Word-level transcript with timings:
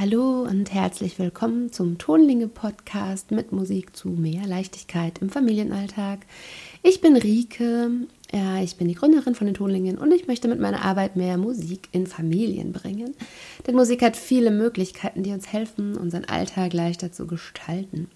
Hallo 0.00 0.42
und 0.42 0.72
herzlich 0.72 1.18
willkommen 1.18 1.72
zum 1.72 1.98
Tonlinge-Podcast 1.98 3.32
mit 3.32 3.50
Musik 3.50 3.96
zu 3.96 4.10
mehr 4.10 4.46
Leichtigkeit 4.46 5.18
im 5.18 5.28
Familienalltag. 5.28 6.20
Ich 6.84 7.00
bin 7.00 7.16
Rike, 7.16 7.90
ja, 8.32 8.62
ich 8.62 8.76
bin 8.76 8.86
die 8.86 8.94
Gründerin 8.94 9.34
von 9.34 9.48
den 9.48 9.54
Tonlingen 9.54 9.98
und 9.98 10.12
ich 10.12 10.28
möchte 10.28 10.46
mit 10.46 10.60
meiner 10.60 10.84
Arbeit 10.84 11.16
mehr 11.16 11.36
Musik 11.36 11.88
in 11.90 12.06
Familien 12.06 12.72
bringen. 12.72 13.16
Denn 13.66 13.74
Musik 13.74 14.02
hat 14.02 14.16
viele 14.16 14.52
Möglichkeiten, 14.52 15.24
die 15.24 15.32
uns 15.32 15.52
helfen, 15.52 15.96
unseren 15.96 16.26
Alltag 16.26 16.74
leichter 16.74 17.10
zu 17.10 17.26
gestalten. 17.26 18.08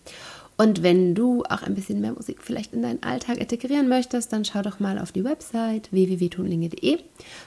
Und 0.62 0.84
wenn 0.84 1.16
du 1.16 1.42
auch 1.42 1.64
ein 1.64 1.74
bisschen 1.74 2.00
mehr 2.00 2.12
Musik 2.12 2.38
vielleicht 2.40 2.72
in 2.72 2.82
deinen 2.82 3.02
Alltag 3.02 3.38
integrieren 3.38 3.88
möchtest, 3.88 4.32
dann 4.32 4.44
schau 4.44 4.62
doch 4.62 4.78
mal 4.78 4.96
auf 4.96 5.10
die 5.10 5.24
Website 5.24 5.88
www.tonlinge.de. 5.90 6.98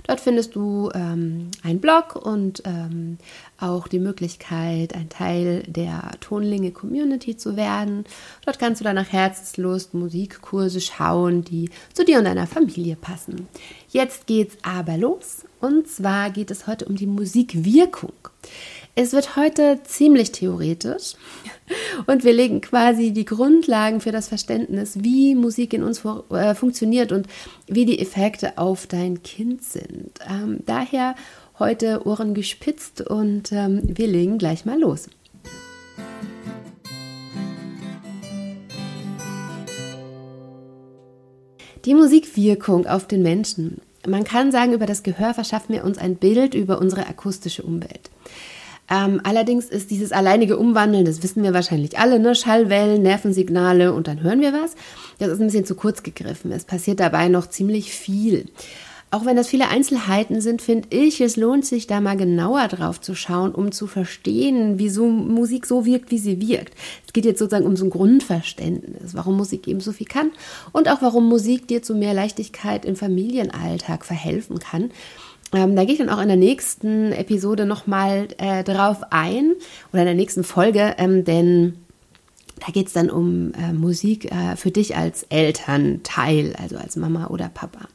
Dort 0.06 0.20
findest 0.20 0.54
du 0.54 0.90
ähm, 0.94 1.50
einen 1.64 1.80
Blog 1.80 2.18
und 2.18 2.62
ähm, 2.66 3.18
auch 3.58 3.88
die 3.88 4.00
Möglichkeit, 4.00 4.94
ein 4.94 5.08
Teil 5.08 5.64
der 5.64 6.12
Tonlinge 6.20 6.72
Community 6.72 7.38
zu 7.38 7.56
werden. 7.56 8.04
Dort 8.44 8.60
kannst 8.60 8.82
du 8.82 8.84
dann 8.84 8.96
nach 8.96 9.14
Herzenslust 9.14 9.94
Musikkurse 9.94 10.82
schauen, 10.82 11.42
die 11.46 11.70
zu 11.94 12.04
dir 12.04 12.18
und 12.18 12.26
deiner 12.26 12.48
Familie 12.48 12.98
passen. 12.98 13.48
Jetzt 13.88 14.28
geht's 14.28 14.58
aber 14.62 14.98
los. 14.98 15.46
Und 15.62 15.88
zwar 15.88 16.32
geht 16.32 16.52
es 16.52 16.68
heute 16.68 16.84
um 16.84 16.98
die 16.98 17.08
Musikwirkung. 17.08 18.12
Es 18.98 19.12
wird 19.12 19.36
heute 19.36 19.82
ziemlich 19.84 20.32
theoretisch 20.32 21.16
und 22.08 22.24
wir 22.24 22.32
legen 22.32 22.62
quasi 22.62 23.12
die 23.12 23.26
Grundlagen 23.26 24.00
für 24.00 24.14
das 24.14 24.30
Verständnis, 24.30 25.04
wie 25.04 25.36
Musik 25.36 25.74
in 25.74 25.84
uns 25.84 26.06
äh, 26.30 26.56
funktioniert 26.56 27.12
und 27.12 27.28
wie 27.68 27.86
die 27.86 28.00
Effekte 28.00 28.58
auf 28.58 28.88
dein 28.88 29.22
Kind 29.22 29.64
sind. 29.64 30.12
Ähm, 30.30 30.60
daher 30.66 31.16
heute 31.60 32.08
Ohren 32.08 32.34
gespitzt 32.34 33.02
und 33.02 33.52
ähm, 33.52 33.82
wir 33.84 34.08
legen 34.08 34.38
gleich 34.38 34.64
mal 34.64 34.80
los. 34.80 35.10
Die 41.84 41.94
Musikwirkung 41.94 42.88
auf 42.88 43.08
den 43.08 43.24
Menschen. 43.24 43.82
Man 44.08 44.24
kann 44.24 44.54
sagen, 44.54 44.72
über 44.72 44.86
das 44.86 45.04
Gehör 45.04 45.34
verschaffen 45.34 45.76
wir 45.76 45.84
uns 45.84 45.98
ein 45.98 46.16
Bild 46.16 46.54
über 46.54 46.80
unsere 46.80 47.08
akustische 47.08 47.64
Umwelt. 47.64 48.10
Ähm, 48.90 49.20
allerdings 49.24 49.66
ist 49.66 49.90
dieses 49.90 50.12
alleinige 50.12 50.58
Umwandeln, 50.58 51.06
das 51.06 51.24
wissen 51.24 51.44
wir 51.44 51.54
wahrscheinlich 51.54 51.98
alle, 51.98 52.20
ne? 52.20 52.36
Schallwellen, 52.36 53.02
Nervensignale 53.02 53.94
und 53.94 54.08
dann 54.08 54.22
hören 54.22 54.42
wir 54.42 54.54
was. 54.54 54.76
Das 55.18 55.30
ist 55.30 55.40
ein 55.40 55.48
bisschen 55.48 55.66
zu 55.66 55.76
kurz 55.76 56.04
gegriffen. 56.04 56.52
Es 56.52 56.66
passiert 56.66 57.00
dabei 57.00 57.28
noch 57.28 57.48
ziemlich 57.50 57.92
viel. 57.92 58.46
Auch 59.12 59.24
wenn 59.24 59.38
das 59.38 59.48
viele 59.48 59.70
Einzelheiten 59.70 60.42
sind, 60.42 60.62
finde 60.62 60.90
ich, 60.90 61.22
es 61.22 61.38
lohnt 61.38 61.66
sich 61.66 61.88
da 61.88 62.02
mal 62.02 62.18
genauer 62.18 62.68
drauf 62.68 63.00
zu 63.00 63.16
schauen, 63.16 63.54
um 63.54 63.72
zu 63.72 63.88
verstehen, 63.88 64.78
wieso 64.78 65.08
Musik 65.08 65.68
so 65.68 65.86
wirkt, 65.86 66.12
wie 66.12 66.18
sie 66.18 66.42
wirkt. 66.42 66.74
Es 67.06 67.14
geht 67.14 67.24
jetzt 67.24 67.40
sozusagen 67.40 67.66
um 67.66 67.78
so 67.78 67.86
ein 67.86 67.92
Grundverständnis, 67.92 69.14
warum 69.14 69.38
Musik 69.38 69.68
eben 69.68 69.80
so 69.80 69.94
viel 69.94 70.08
kann 70.08 70.32
und 70.74 70.90
auch 70.90 71.02
warum 71.02 71.30
Musik 71.30 71.68
dir 71.68 71.82
zu 71.82 71.96
mehr 71.96 72.14
Leichtigkeit 72.14 72.84
im 72.84 72.98
Familienalltag 72.98 74.04
verhelfen 74.04 74.60
kann. 74.60 74.92
Ähm, 75.56 75.76
da 75.76 75.86
gehe 75.86 75.94
ich 75.94 76.00
dann 76.00 76.10
auch 76.10 76.22
in 76.22 76.28
der 76.28 76.38
nächsten 76.38 77.14
Episode 77.14 77.66
nochmal 77.66 78.28
äh, 78.38 78.64
drauf 78.64 78.98
ein 79.10 79.54
oder 79.92 80.02
in 80.02 80.08
der 80.08 80.16
nächsten 80.16 80.44
Folge, 80.44 80.96
ähm, 80.98 81.24
denn 81.24 81.78
da 82.66 82.72
geht 82.72 82.88
es 82.88 82.94
dann 82.94 83.10
um 83.10 83.54
äh, 83.54 83.74
Musik 83.74 84.32
äh, 84.32 84.56
für 84.56 84.72
dich 84.72 84.96
als 84.96 85.24
Elternteil, 85.24 86.56
also 86.62 86.78
als 86.78 86.96
Mama 86.96 87.28
oder 87.28 87.50
Papa. 87.50 87.88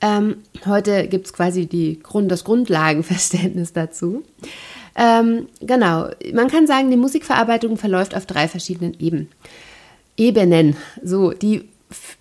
Ähm, 0.00 0.36
heute 0.66 1.08
gibt 1.08 1.26
es 1.26 1.32
quasi 1.32 1.66
die 1.66 2.00
Grund, 2.00 2.30
das 2.30 2.44
Grundlagenverständnis 2.44 3.72
dazu. 3.74 4.22
Ähm, 4.96 5.48
genau, 5.60 6.08
man 6.34 6.48
kann 6.48 6.66
sagen, 6.66 6.90
die 6.90 6.96
Musikverarbeitung 6.96 7.78
verläuft 7.78 8.14
auf 8.14 8.26
drei 8.26 8.46
verschiedenen 8.46 8.94
Ebenen. 9.00 9.28
Ebenen. 10.16 10.76
So, 11.02 11.32
die 11.32 11.68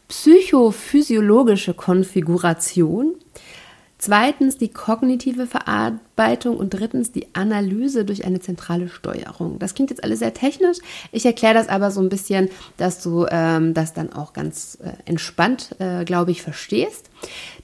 psychophysiologische 0.08 1.74
Konfiguration, 1.74 3.16
Zweitens 4.06 4.58
die 4.58 4.68
kognitive 4.68 5.48
Verarbeitung 5.48 6.58
und 6.58 6.72
drittens 6.72 7.14
die 7.14 7.34
Analyse 7.34 8.04
durch 8.04 8.26
eine 8.26 8.42
zentrale 8.42 8.90
Steuerung. 8.90 9.60
Das 9.60 9.76
klingt 9.76 9.92
jetzt 9.92 10.04
alles 10.04 10.20
sehr 10.20 10.34
technisch. 10.34 10.80
Ich 11.14 11.26
erkläre 11.26 11.54
das 11.54 11.70
aber 11.70 11.90
so 11.90 12.02
ein 12.02 12.10
bisschen, 12.10 12.50
dass 12.76 13.02
du 13.02 13.26
ähm, 13.32 13.74
das 13.74 13.94
dann 13.94 14.12
auch 14.12 14.34
ganz 14.34 14.78
äh, 14.84 14.92
entspannt, 15.06 15.78
äh, 15.80 16.04
glaube 16.04 16.32
ich, 16.32 16.42
verstehst 16.42 17.12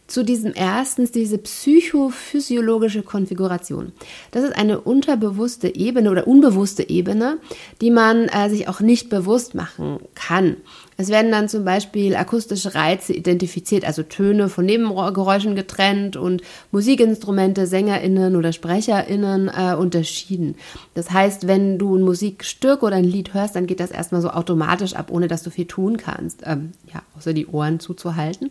zu 0.10 0.24
diesem 0.24 0.54
erstens 0.56 1.12
diese 1.12 1.38
psychophysiologische 1.38 3.04
Konfiguration. 3.04 3.92
Das 4.32 4.44
ist 4.44 4.56
eine 4.56 4.82
unterbewusste 4.82 5.76
Ebene 5.76 6.10
oder 6.10 6.28
unbewusste 6.28 6.90
Ebene, 6.90 7.38
die 7.82 7.92
man 7.92 8.28
äh, 8.28 8.50
sich 8.50 8.68
auch 8.68 8.80
nicht 8.80 9.10
bewusst 9.10 9.56
machen 9.56 10.00
kann. 10.16 10.58
Es 11.00 11.08
werden 11.08 11.32
dann 11.32 11.48
zum 11.48 11.64
Beispiel 11.64 12.18
akustische 12.18 12.76
Reize 12.76 13.14
identifiziert, 13.14 13.86
also 13.86 14.04
Töne 14.04 14.50
von 14.50 14.66
Nebengeräuschen 14.66 15.56
getrennt 15.56 16.18
und 16.18 16.42
Musikinstrumente, 16.74 17.68
SängerInnen 17.68 18.36
oder 18.36 18.52
SprecherInnen 18.52 19.48
äh, 19.48 19.76
unterschieden. 19.76 20.56
Das 20.96 21.12
heißt, 21.12 21.48
wenn 21.48 21.78
du 21.78 21.96
ein 21.96 22.02
Musikstück 22.02 22.84
oder 22.84 22.98
ein 22.98 23.06
Lied 23.06 23.34
hörst, 23.34 23.56
dann 23.56 23.66
geht 23.66 23.80
das 23.80 23.92
erstmal 23.92 24.22
so 24.22 24.32
automatisch 24.32 24.94
ab, 24.94 25.10
ohne 25.10 25.30
dass 25.30 25.42
du 25.42 25.52
viel 25.52 25.68
tun 25.68 25.96
kannst. 25.96 26.42
Ähm, 26.44 26.74
ja, 26.94 27.02
außer 27.18 27.31
die 27.31 27.48
Ohren 27.48 27.80
zuzuhalten. 27.80 28.50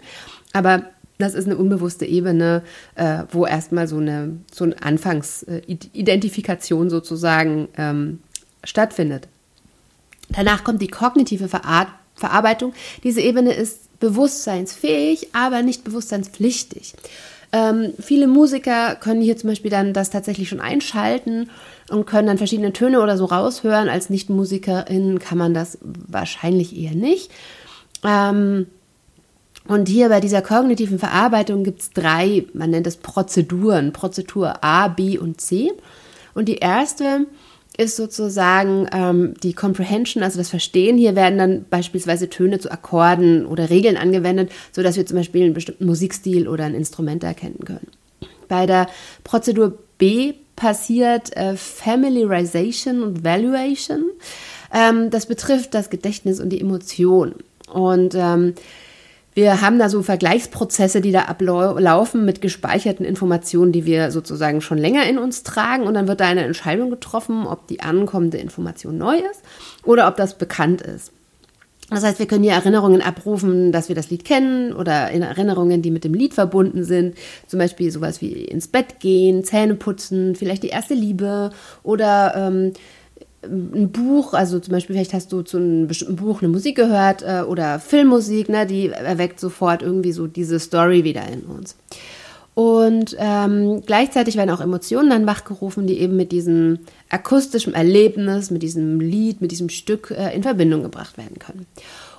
Aber 0.55 0.85
das 1.19 1.35
ist 1.35 1.45
eine 1.45 1.59
unbewusste 1.59 2.07
Ebene, 2.07 2.63
äh, 2.95 3.25
wo 3.31 3.45
erstmal 3.45 3.89
so 3.89 3.99
eine, 3.99 4.39
so 4.51 4.65
eine 4.65 4.83
Anfangsidentifikation 4.83 6.89
sozusagen 6.89 7.69
ähm, 7.77 8.21
stattfindet. 8.65 9.29
Danach 10.31 10.65
kommt 10.65 10.81
die 10.81 10.89
kognitive 10.89 11.49
Verar 11.49 11.98
Verarbeitung. 12.19 12.73
Diese 13.05 13.21
Ebene 13.21 13.53
ist 13.53 13.99
bewusstseinsfähig, 14.01 15.29
aber 15.33 15.63
nicht 15.63 15.85
bewusstseinspflichtig. 15.85 16.95
Ähm, 17.51 17.95
viele 17.99 18.27
Musiker 18.27 18.95
können 18.95 19.23
hier 19.23 19.37
zum 19.37 19.51
Beispiel 19.51 19.71
dann 19.71 19.95
das 19.95 20.11
tatsächlich 20.11 20.49
schon 20.49 20.61
einschalten 20.61 21.51
und 21.89 22.07
können 22.07 22.29
dann 22.29 22.39
verschiedene 22.39 22.73
Töne 22.73 23.01
oder 23.01 23.17
so 23.17 23.25
raushören. 23.25 23.89
Als 23.89 24.11
Nicht-Musikerin 24.11 25.19
kann 25.19 25.39
man 25.39 25.55
das 25.55 25.79
wahrscheinlich 25.81 26.77
eher 26.77 26.95
nicht. 26.95 27.31
Ähm, 28.05 28.67
und 29.67 29.89
hier 29.89 30.09
bei 30.09 30.21
dieser 30.21 30.43
kognitiven 30.43 30.99
Verarbeitung 30.99 31.65
gibt 31.65 31.81
es 31.81 31.91
drei, 31.91 32.47
man 32.55 32.71
nennt 32.71 32.87
es 32.87 32.97
Prozeduren, 32.97 33.93
Prozedur 33.93 34.63
A, 34.65 34.89
B 34.89 35.19
und 35.19 35.41
C. 35.41 35.73
Und 36.35 36.49
die 36.49 36.57
erste 36.57 37.27
ist 37.79 37.97
sozusagen 37.97 38.89
ähm, 38.93 39.35
die 39.43 39.55
Comprehension, 39.55 40.23
also 40.23 40.37
das 40.37 40.51
Verstehen. 40.51 40.99
Hier 40.99 41.15
werden 41.15 41.39
dann 41.39 41.65
beispielsweise 41.71 42.29
Töne 42.29 42.59
zu 42.59 42.71
Akkorden 42.71 43.47
oder 43.47 43.71
Regeln 43.71 43.97
angewendet, 43.97 44.51
sodass 44.73 44.97
wir 44.97 45.07
zum 45.07 45.17
Beispiel 45.17 45.45
einen 45.45 45.55
bestimmten 45.55 45.87
Musikstil 45.87 46.49
oder 46.49 46.65
ein 46.65 46.75
Instrument 46.75 47.23
erkennen 47.23 47.61
können. 47.65 47.87
Bei 48.49 48.67
der 48.67 48.89
Prozedur 49.23 49.79
B 49.97 50.35
passiert 50.57 51.37
äh, 51.37 51.57
Familiarization 51.57 53.03
und 53.05 53.25
Valuation. 53.25 54.05
Ähm, 54.75 55.11
das 55.11 55.27
betrifft 55.27 55.73
das 55.73 55.89
Gedächtnis 55.89 56.41
und 56.41 56.49
die 56.49 56.61
Emotion. 56.61 57.37
Und 57.73 58.17
ähm, 58.17 58.55
wir 59.39 59.61
haben 59.61 59.79
da 59.79 59.89
so 59.89 60.03
Vergleichsprozesse, 60.03 61.01
die 61.01 61.13
da 61.13 61.27
ablaufen 61.27 62.25
mit 62.25 62.41
gespeicherten 62.41 63.07
Informationen, 63.07 63.71
die 63.71 63.87
wir 63.87 64.11
sozusagen 64.11 64.61
schon 64.61 64.79
länger 64.79 65.09
in 65.09 65.17
uns 65.17 65.45
tragen. 65.45 65.85
Und 65.85 65.95
dann 65.95 66.09
wird 66.09 66.19
da 66.19 66.27
eine 66.27 66.43
Entscheidung 66.43 66.91
getroffen, 66.91 67.47
ob 67.47 67.69
die 67.69 67.79
ankommende 67.79 68.39
Information 68.39 68.99
neu 68.99 69.15
ist 69.15 69.43
oder 69.85 70.09
ob 70.09 70.17
das 70.17 70.39
bekannt 70.39 70.83
ist. 70.83 71.13
Das 71.89 72.03
heißt, 72.03 72.19
wir 72.19 72.27
können 72.27 72.43
hier 72.43 72.55
Erinnerungen 72.55 73.01
abrufen, 73.01 73.71
dass 73.71 73.89
wir 73.89 73.95
das 73.95 74.11
Lied 74.11 74.25
kennen 74.25 74.73
oder 74.73 75.13
in 75.13 75.23
Erinnerungen, 75.23 75.83
die 75.83 75.93
mit 75.93 76.03
dem 76.03 76.15
Lied 76.15 76.35
verbunden 76.35 76.83
sind. 76.83 77.17
Zum 77.47 77.61
Beispiel 77.61 77.93
sowas 77.93 78.21
wie 78.21 78.33
ins 78.33 78.67
Bett 78.67 78.99
gehen, 78.99 79.45
Zähne 79.45 79.77
putzen, 79.77 80.35
vielleicht 80.35 80.65
die 80.65 80.71
erste 80.71 80.95
Liebe 80.95 81.51
oder 81.85 82.35
ähm, 82.35 82.73
ein 83.43 83.91
Buch, 83.93 84.35
also 84.35 84.59
zum 84.59 84.73
Beispiel 84.73 84.95
vielleicht 84.95 85.15
hast 85.15 85.33
du 85.33 85.43
zu 85.43 85.59
einem 85.59 85.87
bestimmten 85.87 86.17
Buch 86.17 86.43
eine 86.43 86.49
Musik 86.49 86.77
gehört 86.77 87.23
äh, 87.23 87.43
oder 87.43 87.79
Filmmusik, 87.79 88.49
ne, 88.49 88.67
die 88.67 88.89
erweckt 88.89 89.39
sofort 89.39 89.83
irgendwie 89.83 90.13
so 90.13 90.27
diese 90.27 90.59
Story 90.59 91.05
wieder 91.05 91.27
in 91.29 91.43
uns. 91.43 91.77
Und 92.55 93.15
ähm, 93.21 93.83
gleichzeitig 93.87 94.37
werden 94.37 94.51
auch 94.51 94.61
Emotionen 94.61 95.11
dann 95.11 95.27
wachgerufen, 95.27 95.87
die 95.87 96.01
eben 96.01 96.17
mit 96.17 96.33
diesem 96.33 96.81
akustischen 97.09 97.73
Erlebnis, 97.73 98.51
mit 98.51 98.65
diesem 98.65 98.99
Lied, 98.99 99.41
mit 99.41 99.53
diesem 99.53 99.69
Stück 99.69 100.11
äh, 100.11 100.35
in 100.35 100.43
Verbindung 100.43 100.83
gebracht 100.83 101.17
werden 101.19 101.39
können. 101.39 101.67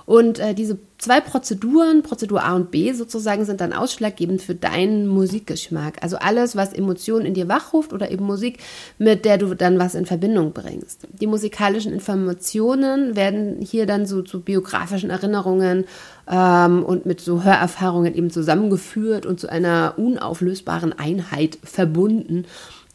Und 0.06 0.38
äh, 0.38 0.54
diese 0.54 0.78
zwei 0.98 1.20
Prozeduren, 1.20 2.02
Prozedur 2.02 2.42
A 2.44 2.54
und 2.54 2.70
B 2.70 2.92
sozusagen, 2.92 3.44
sind 3.44 3.60
dann 3.60 3.72
ausschlaggebend 3.72 4.42
für 4.42 4.54
deinen 4.54 5.06
Musikgeschmack. 5.06 6.02
Also 6.02 6.16
alles, 6.16 6.56
was 6.56 6.72
Emotionen 6.72 7.26
in 7.26 7.34
dir 7.34 7.48
wachruft 7.48 7.92
oder 7.92 8.10
eben 8.10 8.24
Musik, 8.24 8.58
mit 8.98 9.24
der 9.24 9.38
du 9.38 9.54
dann 9.54 9.78
was 9.78 9.94
in 9.94 10.06
Verbindung 10.06 10.52
bringst. 10.52 11.06
Die 11.20 11.26
musikalischen 11.26 11.92
Informationen 11.92 13.16
werden 13.16 13.60
hier 13.60 13.86
dann 13.86 14.06
so 14.06 14.22
zu 14.22 14.40
biografischen 14.40 15.10
Erinnerungen 15.10 15.84
ähm, 16.30 16.84
und 16.84 17.06
mit 17.06 17.20
so 17.20 17.42
Hörerfahrungen 17.42 18.14
eben 18.14 18.30
zusammengeführt 18.30 19.26
und 19.26 19.40
zu 19.40 19.48
einer 19.48 19.94
unauflösbaren 19.96 20.92
Einheit 20.92 21.58
verbunden. 21.62 22.46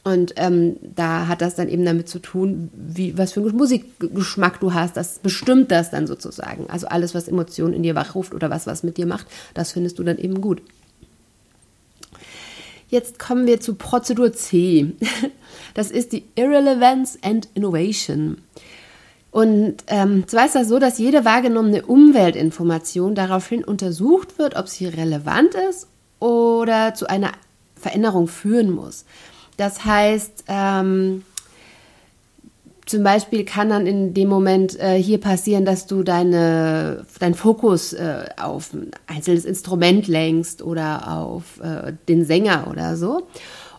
Und 0.05 0.33
ähm, 0.35 0.77
da 0.95 1.27
hat 1.27 1.41
das 1.41 1.55
dann 1.55 1.67
eben 1.67 1.83
damit 1.83 2.07
zu 2.07 2.19
tun, 2.19 2.69
wie, 2.75 3.17
was 3.17 3.33
für 3.33 3.39
einen 3.39 3.57
Musikgeschmack 3.57 4.59
du 4.59 4.71
hast. 4.71 4.95
Das 4.95 5.17
bestimmt 5.17 5.71
das 5.71 5.89
dann 5.89 6.05
sozusagen. 6.05 6.69
Also 6.69 6.85
alles, 6.85 7.15
was 7.15 7.27
Emotionen 7.27 7.73
in 7.73 7.81
dir 7.81 7.95
wachruft 7.95 8.35
oder 8.35 8.51
was 8.51 8.67
was 8.67 8.83
mit 8.83 8.97
dir 8.97 9.07
macht, 9.07 9.25
das 9.55 9.71
findest 9.71 9.97
du 9.97 10.03
dann 10.03 10.19
eben 10.19 10.41
gut. 10.41 10.61
Jetzt 12.87 13.17
kommen 13.17 13.47
wir 13.47 13.59
zu 13.59 13.73
Prozedur 13.73 14.31
C. 14.31 14.93
Das 15.73 15.91
ist 15.91 16.13
die 16.13 16.23
Irrelevance 16.35 17.17
and 17.21 17.49
Innovation. 17.53 18.37
Und 19.31 19.77
ähm, 19.87 20.25
zwar 20.27 20.45
ist 20.45 20.55
das 20.55 20.69
so, 20.69 20.79
dass 20.79 20.99
jede 20.99 21.25
wahrgenommene 21.25 21.85
Umweltinformation 21.85 23.15
daraufhin 23.15 23.65
untersucht 23.65 24.37
wird, 24.37 24.55
ob 24.55 24.69
sie 24.69 24.85
relevant 24.85 25.55
ist 25.69 25.87
oder 26.19 26.93
zu 26.93 27.09
einer 27.09 27.31
Veränderung 27.75 28.29
führen 28.29 28.69
muss. 28.69 29.03
Das 29.57 29.85
heißt, 29.85 30.45
ähm, 30.47 31.23
zum 32.85 33.03
Beispiel 33.03 33.45
kann 33.45 33.69
dann 33.69 33.87
in 33.87 34.13
dem 34.13 34.29
Moment 34.29 34.79
äh, 34.79 35.01
hier 35.01 35.19
passieren, 35.19 35.65
dass 35.65 35.87
du 35.87 36.03
deine, 36.03 37.05
deinen 37.19 37.33
Fokus 37.33 37.93
äh, 37.93 38.25
auf 38.39 38.73
ein 38.73 38.91
einzelnes 39.07 39.45
Instrument 39.45 40.07
lenkst 40.07 40.61
oder 40.61 41.11
auf 41.11 41.59
äh, 41.61 41.93
den 42.07 42.25
Sänger 42.25 42.67
oder 42.69 42.95
so. 42.95 43.27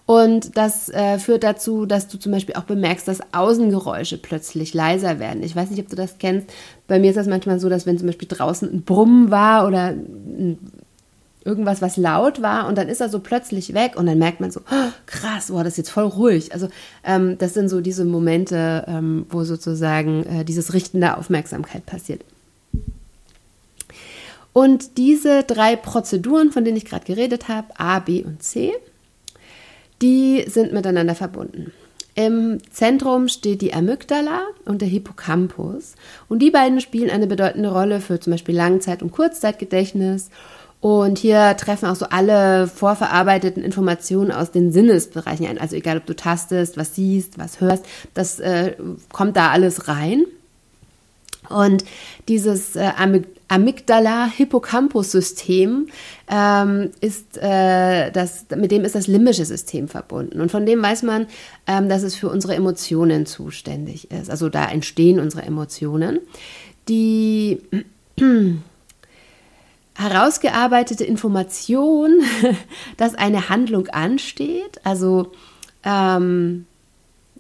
Und 0.07 0.57
das 0.57 0.89
äh, 0.89 1.19
führt 1.19 1.43
dazu, 1.43 1.85
dass 1.85 2.07
du 2.07 2.19
zum 2.19 2.31
Beispiel 2.31 2.55
auch 2.55 2.63
bemerkst, 2.63 3.09
dass 3.09 3.21
Außengeräusche 3.33 4.19
plötzlich 4.19 4.73
leiser 4.73 5.19
werden. 5.19 5.43
Ich 5.43 5.55
weiß 5.55 5.71
nicht, 5.71 5.81
ob 5.81 5.89
du 5.89 5.97
das 5.97 6.19
kennst. 6.19 6.49
Bei 6.87 7.01
mir 7.01 7.11
ist 7.11 7.17
das 7.17 7.27
manchmal 7.27 7.59
so, 7.59 7.69
dass 7.69 7.87
wenn 7.87 7.99
zum 7.99 8.07
Beispiel 8.07 8.29
draußen 8.29 8.73
ein 8.73 8.83
Brummen 8.83 9.33
war 9.33 9.67
oder 9.67 9.89
ein 9.89 10.59
irgendwas, 11.47 11.81
was 11.81 11.97
laut 11.97 12.43
war 12.43 12.67
und 12.69 12.77
dann 12.77 12.89
ist 12.89 13.01
er 13.01 13.09
so 13.09 13.21
plötzlich 13.21 13.73
weg 13.73 13.93
und 13.97 14.07
dann 14.07 14.19
merkt 14.19 14.41
man 14.41 14.51
so, 14.51 14.61
oh, 14.61 14.91
krass, 15.07 15.51
wow, 15.51 15.63
das 15.63 15.75
ist 15.75 15.79
jetzt 15.79 15.91
voll 15.91 16.05
ruhig. 16.05 16.53
Also 16.53 16.69
ähm, 17.05 17.39
das 17.39 17.55
sind 17.55 17.69
so 17.69 17.81
diese 17.81 18.05
Momente, 18.05 18.85
ähm, 18.89 19.27
wo 19.31 19.45
sozusagen 19.45 20.25
äh, 20.25 20.45
dieses 20.45 20.75
Richten 20.75 21.01
der 21.01 21.19
Aufmerksamkeit 21.19 21.87
passiert. 21.87 22.23
Und 24.53 24.97
diese 24.97 25.43
drei 25.43 25.77
Prozeduren, 25.77 26.51
von 26.51 26.65
denen 26.65 26.79
ich 26.79 26.87
gerade 26.87 27.05
geredet 27.05 27.49
habe, 27.49 27.69
A, 27.79 27.99
B 27.99 28.25
und 28.25 28.43
C, 28.43 28.73
die 30.03 30.45
sind 30.49 30.73
miteinander 30.73 31.15
verbunden. 31.15 31.73
Im 32.15 32.59
Zentrum 32.73 33.29
steht 33.29 33.61
die 33.61 33.75
Amygdala 33.75 34.41
und 34.65 34.81
der 34.81 34.89
Hippocampus. 34.89 35.95
Und 36.31 36.39
die 36.39 36.51
beiden 36.51 36.81
spielen 36.81 37.11
eine 37.11 37.27
bedeutende 37.27 37.71
Rolle 37.71 38.01
für 38.01 38.19
zum 38.19 38.31
Beispiel 38.31 38.57
Langzeit- 38.57 39.03
und 39.03 39.13
Kurzzeitgedächtnis 39.13 40.31
und 40.81 41.19
hier 41.19 41.57
treffen 41.57 41.87
auch 41.87 41.97
so 41.97 42.07
alle 42.07 42.69
vorverarbeiteten 42.69 43.63
Informationen 43.63 44.31
aus 44.31 44.51
den 44.51 44.73
Sinnesbereichen 44.73 45.47
ein. 45.47 45.59
Also 45.59 45.77
egal, 45.77 45.97
ob 45.97 46.07
du 46.07 46.15
tastest, 46.15 46.77
was 46.77 46.95
siehst, 46.95 47.39
was 47.39 47.61
hörst, 47.61 47.85
das 48.15 48.41
äh, 48.41 48.75
kommt 49.13 49.37
da 49.37 49.51
alles 49.51 49.89
rein. 49.89 50.25
Und 51.49 51.85
dieses 52.29 52.77
äh, 52.77 52.91
Amygdala-Hippocampus-System 53.49 55.89
ähm, 56.29 56.91
ist 57.01 57.39
äh, 57.39 58.11
das, 58.11 58.47
mit 58.57 58.73
dem 58.73 58.85
ist 58.85 58.95
das 58.95 59.07
limbische 59.07 59.45
System 59.45 59.89
verbunden. 59.89 60.41
Und 60.41 60.51
von 60.51 60.67
dem 60.67 60.83
weiß 60.83 61.05
man, 61.05 61.27
ähm, 61.67 61.89
dass 61.89 62.03
es 62.03 62.17
für 62.17 62.29
unsere 62.29 62.55
Emotionen 62.55 63.27
zuständig 63.27 64.11
ist. 64.11 64.31
Also 64.31 64.49
da 64.49 64.67
entstehen 64.67 65.21
unsere 65.21 65.43
Emotionen. 65.43 66.21
Die 66.89 67.61
herausgearbeitete 69.97 71.05
Information, 71.05 72.21
dass 72.97 73.15
eine 73.15 73.49
Handlung 73.49 73.89
ansteht. 73.89 74.81
Also 74.85 75.33
ähm, 75.85 76.67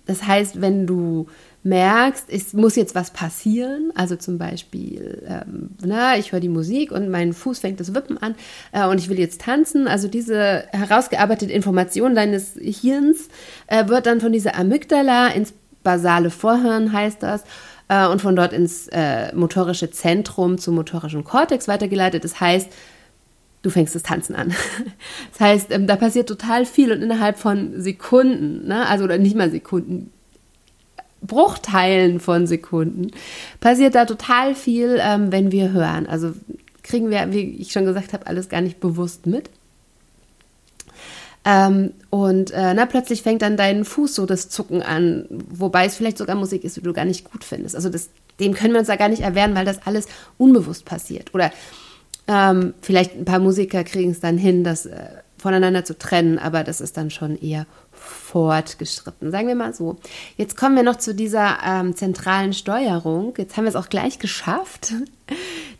das 0.07 0.27
heißt, 0.27 0.61
wenn 0.61 0.87
du 0.87 1.27
merkst, 1.67 2.27
es 2.29 2.53
muss 2.53 2.77
jetzt 2.77 2.95
was 2.95 3.11
passieren, 3.11 3.91
also 3.97 4.15
zum 4.15 4.39
Beispiel, 4.39 5.27
ähm, 5.29 5.71
na, 5.85 6.17
ich 6.17 6.31
höre 6.31 6.39
die 6.39 6.49
Musik 6.49 6.93
und 6.93 7.09
mein 7.09 7.33
Fuß 7.33 7.59
fängt 7.59 7.81
das 7.81 7.93
Wippen 7.93 8.19
an 8.19 8.37
äh, 8.71 8.87
und 8.87 8.99
ich 8.99 9.09
will 9.09 9.19
jetzt 9.19 9.41
tanzen, 9.41 9.89
also 9.89 10.07
diese 10.07 10.65
herausgearbeitete 10.71 11.53
Information 11.53 12.15
deines 12.15 12.53
Hirns 12.55 13.29
äh, 13.67 13.89
wird 13.89 14.07
dann 14.07 14.21
von 14.21 14.33
dieser 14.33 14.57
Amygdala 14.57 15.29
ins 15.29 15.53
basale 15.83 16.31
Vorhirn, 16.31 16.93
heißt 16.93 17.23
das, 17.23 17.43
äh, 17.89 18.07
und 18.07 18.21
von 18.21 18.37
dort 18.37 18.53
ins 18.53 18.89
äh, 18.89 19.35
motorische 19.35 19.91
Zentrum 19.91 20.59
zum 20.59 20.75
motorischen 20.75 21.25
Kortex 21.25 21.69
weitergeleitet. 21.69 22.25
Das 22.25 22.41
heißt, 22.41 22.69
du 23.63 23.71
fängst 23.71 23.95
das 23.95 24.03
Tanzen 24.03 24.35
an. 24.35 24.55
Das 25.33 25.41
heißt, 25.41 25.71
ähm, 25.73 25.87
da 25.87 25.97
passiert 25.97 26.29
total 26.29 26.65
viel 26.65 26.93
und 26.93 27.03
innerhalb 27.03 27.39
von 27.39 27.81
Sekunden, 27.81 28.67
ne? 28.67 28.87
also 28.87 29.05
oder 29.05 29.19
nicht 29.19 29.37
mal 29.37 29.51
Sekunden, 29.51 30.11
Bruchteilen 31.21 32.21
von 32.21 32.47
Sekunden, 32.47 33.11
passiert 33.61 33.95
da 33.95 34.07
total 34.07 34.55
viel, 34.55 34.99
ähm, 35.01 35.33
wenn 35.33 35.53
wir 35.53 35.73
hören. 35.73 36.07
Also 36.07 36.33
kriegen 36.83 37.11
wir, 37.11 37.33
wie 37.33 37.57
ich 37.57 37.73
schon 37.73 37.85
gesagt 37.85 38.13
habe, 38.13 38.27
alles 38.27 38.49
gar 38.49 38.63
nicht 38.63 38.81
bewusst 38.81 39.27
mit. 39.27 39.51
Ähm, 41.49 41.93
und 42.11 42.51
äh, 42.51 42.75
na, 42.75 42.87
plötzlich 42.87 43.23
fängt 43.23 43.41
dann 43.41 43.57
dein 43.57 43.85
Fuß 43.85 44.17
so 44.17 44.27
das 44.27 44.49
Zucken 44.49 44.83
an, 44.83 45.27
wobei 45.31 45.87
es 45.87 45.95
vielleicht 45.95 46.19
sogar 46.19 46.35
Musik 46.35 46.65
ist, 46.65 46.77
die 46.77 46.83
du 46.83 46.93
gar 46.93 47.05
nicht 47.05 47.31
gut 47.31 47.45
findest. 47.45 47.77
Also 47.77 47.89
das, 47.89 48.11
dem 48.41 48.53
können 48.53 48.73
wir 48.73 48.81
uns 48.81 48.89
da 48.89 48.97
gar 48.97 49.09
nicht 49.09 49.23
erwehren, 49.23 49.55
weil 49.55 49.65
das 49.65 49.87
alles 49.87 50.07
unbewusst 50.39 50.85
passiert. 50.85 51.33
Oder 51.35 51.53
ähm, 52.27 52.75
vielleicht 52.83 53.15
ein 53.15 53.25
paar 53.25 53.39
Musiker 53.39 53.85
kriegen 53.85 54.11
es 54.11 54.19
dann 54.19 54.39
hin, 54.39 54.65
das 54.65 54.87
äh, 54.87 55.07
voneinander 55.39 55.85
zu 55.85 55.97
trennen, 55.97 56.41
aber 56.41 56.65
das 56.65 56.81
ist 56.81 56.97
dann 56.97 57.11
schon 57.11 57.41
eher 57.41 57.67
fortgeschritten, 58.07 59.31
sagen 59.31 59.49
wir 59.49 59.55
mal 59.55 59.75
so. 59.75 59.97
Jetzt 60.37 60.57
kommen 60.57 60.77
wir 60.77 60.83
noch 60.83 60.97
zu 60.97 61.15
dieser 61.15 61.59
ähm, 61.65 61.95
zentralen 61.95 62.53
Steuerung. 62.53 63.35
Jetzt 63.37 63.57
haben 63.57 63.65
wir 63.65 63.71
es 63.71 63.77
auch 63.77 63.89
gleich 63.89 64.19
geschafft. 64.19 64.95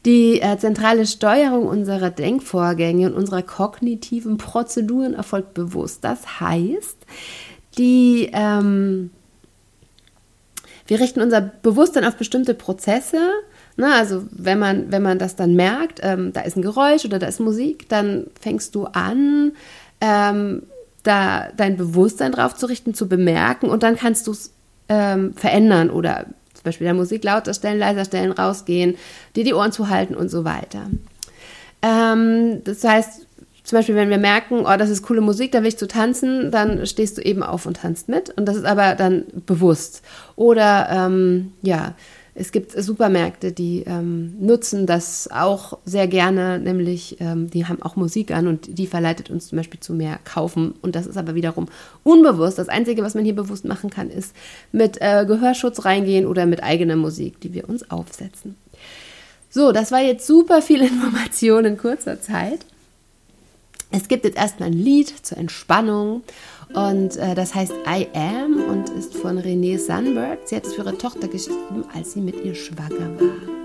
Die 0.05 0.41
äh, 0.41 0.57
zentrale 0.59 1.07
Steuerung 1.07 1.67
unserer 1.67 2.11
Denkvorgänge 2.11 3.09
und 3.09 3.15
unserer 3.15 3.43
kognitiven 3.43 4.39
Prozeduren 4.39 5.15
erfolgt 5.15 5.55
bewusst. 5.55 6.05
Das 6.05 6.41
heißt, 6.41 6.97
die, 7.79 8.31
ähm, 8.33 9.11
wir 10.87 11.01
richten 11.01 11.21
unser 11.21 11.41
Bewusstsein 11.41 12.05
auf 12.05 12.17
bestimmte 12.17 12.55
Prozesse. 12.55 13.19
Na, 13.77 13.97
also 13.99 14.25
wenn 14.31 14.59
man, 14.59 14.91
wenn 14.91 15.03
man 15.03 15.19
das 15.19 15.37
dann 15.37 15.55
merkt, 15.55 16.01
ähm, 16.03 16.33
da 16.33 16.43
ist 16.43 16.57
ein 16.57 16.63
Geräusch 16.63 17.05
oder 17.05 17.19
da 17.19 17.27
ist 17.27 17.41
Musik, 17.41 17.89
dann 17.89 18.29
fängst 18.41 18.75
du 18.75 18.85
an, 18.85 19.53
ähm, 20.01 20.63
da 21.07 21.49
dein 21.57 21.77
Bewusstsein 21.77 22.33
drauf 22.33 22.55
zu 22.55 22.67
richten, 22.67 22.95
zu 22.95 23.09
bemerken 23.09 23.69
und 23.69 23.83
dann 23.83 23.97
kannst 23.97 24.27
du 24.27 24.33
es 24.33 24.53
ähm, 24.89 25.35
verändern 25.35 25.91
oder 25.91 26.27
zum 26.55 26.65
Beispiel 26.65 26.87
der 26.87 26.95
Musik 26.95 27.25
lauter 27.25 27.55
stellen, 27.55 27.79
leiser 27.79 28.05
stellen, 28.05 28.33
rausgehen, 28.33 28.97
dir 29.35 29.45
die 29.45 29.55
Ohren 29.55 29.73
zu 29.73 29.89
halten 29.89 30.15
und 30.15 30.31
so 30.31 30.45
weiter. 30.45 30.91
Ähm, 31.83 32.63
das 32.65 32.83
heißt, 32.85 33.27
zum 33.67 33.79
Beispiel, 33.79 33.97
wenn 33.97 34.11
wir 34.11 34.19
merken, 34.19 34.61
oh, 34.65 34.77
das 34.77 34.91
ist 34.91 35.03
coole 35.03 35.21
Musik, 35.21 35.51
da 35.51 35.61
will 35.61 35.69
ich 35.69 35.77
zu 35.77 35.89
tanzen, 35.89 36.53
dann 36.53 36.87
stehst 36.87 37.19
du 37.19 37.23
eben 37.23 37.43
auf 37.43 37.67
und 37.67 37.79
tanzt 37.79 38.09
mit. 38.09 38.31
Und 38.31 38.47
das 38.47 38.55
ist 38.55 38.65
aber 38.65 38.95
dann 38.95 39.25
bewusst. 39.45 40.03
Oder 40.37 40.89
ähm, 40.89 41.53
ja, 41.63 41.95
es 42.39 42.53
gibt 42.53 42.73
Supermärkte, 42.73 43.51
die 43.51 43.85
ähm, 43.87 44.37
nutzen 44.39 44.87
das 44.87 45.29
auch 45.33 45.79
sehr 45.87 46.07
gerne, 46.07 46.59
nämlich 46.59 47.17
ähm, 47.19 47.49
die 47.49 47.67
haben 47.67 47.81
auch 47.81 47.97
Musik 47.97 48.31
an 48.31 48.47
und 48.47 48.79
die 48.79 48.87
verleitet 48.87 49.31
uns 49.31 49.49
zum 49.49 49.57
Beispiel 49.57 49.81
zu 49.81 49.95
mehr 49.95 50.19
Kaufen. 50.25 50.75
Und 50.83 50.95
das 50.95 51.07
ist 51.07 51.17
aber 51.17 51.35
wiederum 51.35 51.67
unbewusst. 52.05 52.59
Das 52.59 52.69
Einzige, 52.69 53.03
was 53.03 53.15
man 53.15 53.25
hier 53.25 53.35
bewusst 53.35 53.65
machen 53.65 53.89
kann, 53.89 54.11
ist 54.11 54.37
mit 54.71 54.99
äh, 55.01 55.25
Gehörschutz 55.27 55.87
reingehen 55.87 56.27
oder 56.27 56.45
mit 56.45 56.63
eigener 56.63 56.97
Musik, 56.97 57.41
die 57.41 57.55
wir 57.55 57.71
uns 57.71 57.91
aufsetzen. 57.91 58.55
So, 59.49 59.73
das 59.73 59.91
war 59.91 60.03
jetzt 60.03 60.27
super 60.27 60.61
viel 60.61 60.83
Information 60.83 61.65
in 61.65 61.79
kurzer 61.79 62.21
Zeit. 62.21 62.67
Es 63.91 64.09
gibt 64.09 64.27
jetzt 64.27 64.37
erstmal 64.37 64.69
ein 64.69 64.75
Lied 64.75 65.09
zur 65.25 65.39
Entspannung 65.39 66.23
und 66.75 67.17
äh, 67.17 67.35
das 67.35 67.55
heißt 67.55 67.73
I 67.87 68.09
Am 68.15 68.63
und 68.69 68.91
ist 68.91 69.17
von 69.17 69.39
Renée 69.39 69.79
Sunberg. 69.79 70.41
Sie 70.45 70.57
hat 70.57 70.67
es 70.67 70.75
für 70.75 70.83
ihre 70.83 70.99
Tochter 70.99 71.29
geschrieben, 71.29 71.85
als 71.95 72.13
sie 72.13 72.21
mit 72.21 72.45
ihr 72.45 72.55
schwanger 72.55 73.19
war. 73.19 73.56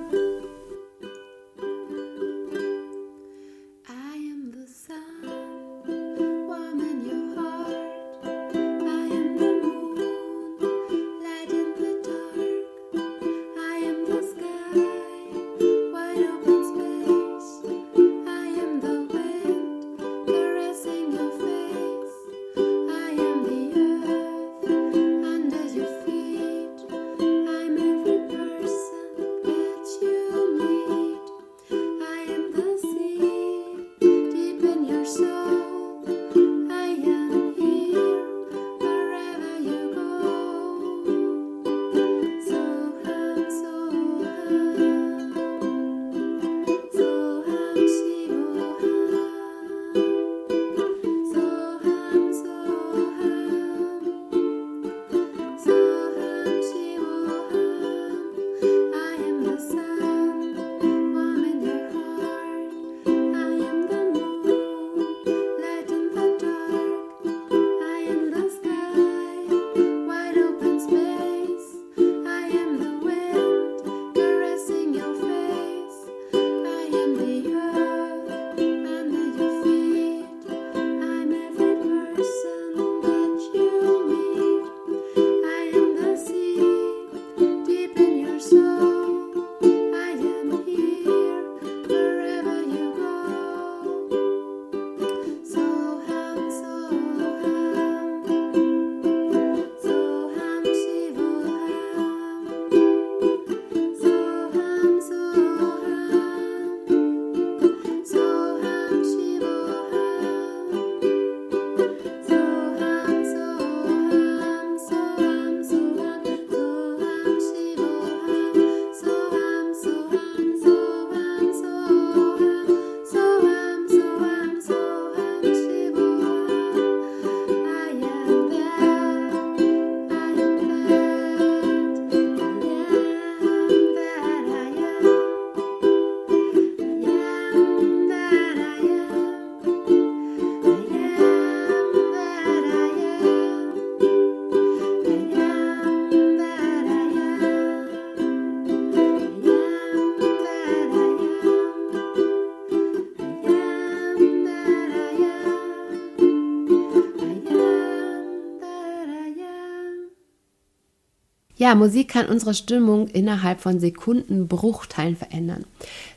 Ja, 161.61 161.75
Musik 161.75 162.07
kann 162.07 162.25
unsere 162.25 162.55
Stimmung 162.55 163.07
innerhalb 163.09 163.61
von 163.61 163.79
Sekunden, 163.79 164.47
Bruchteilen 164.47 165.15
verändern. 165.15 165.65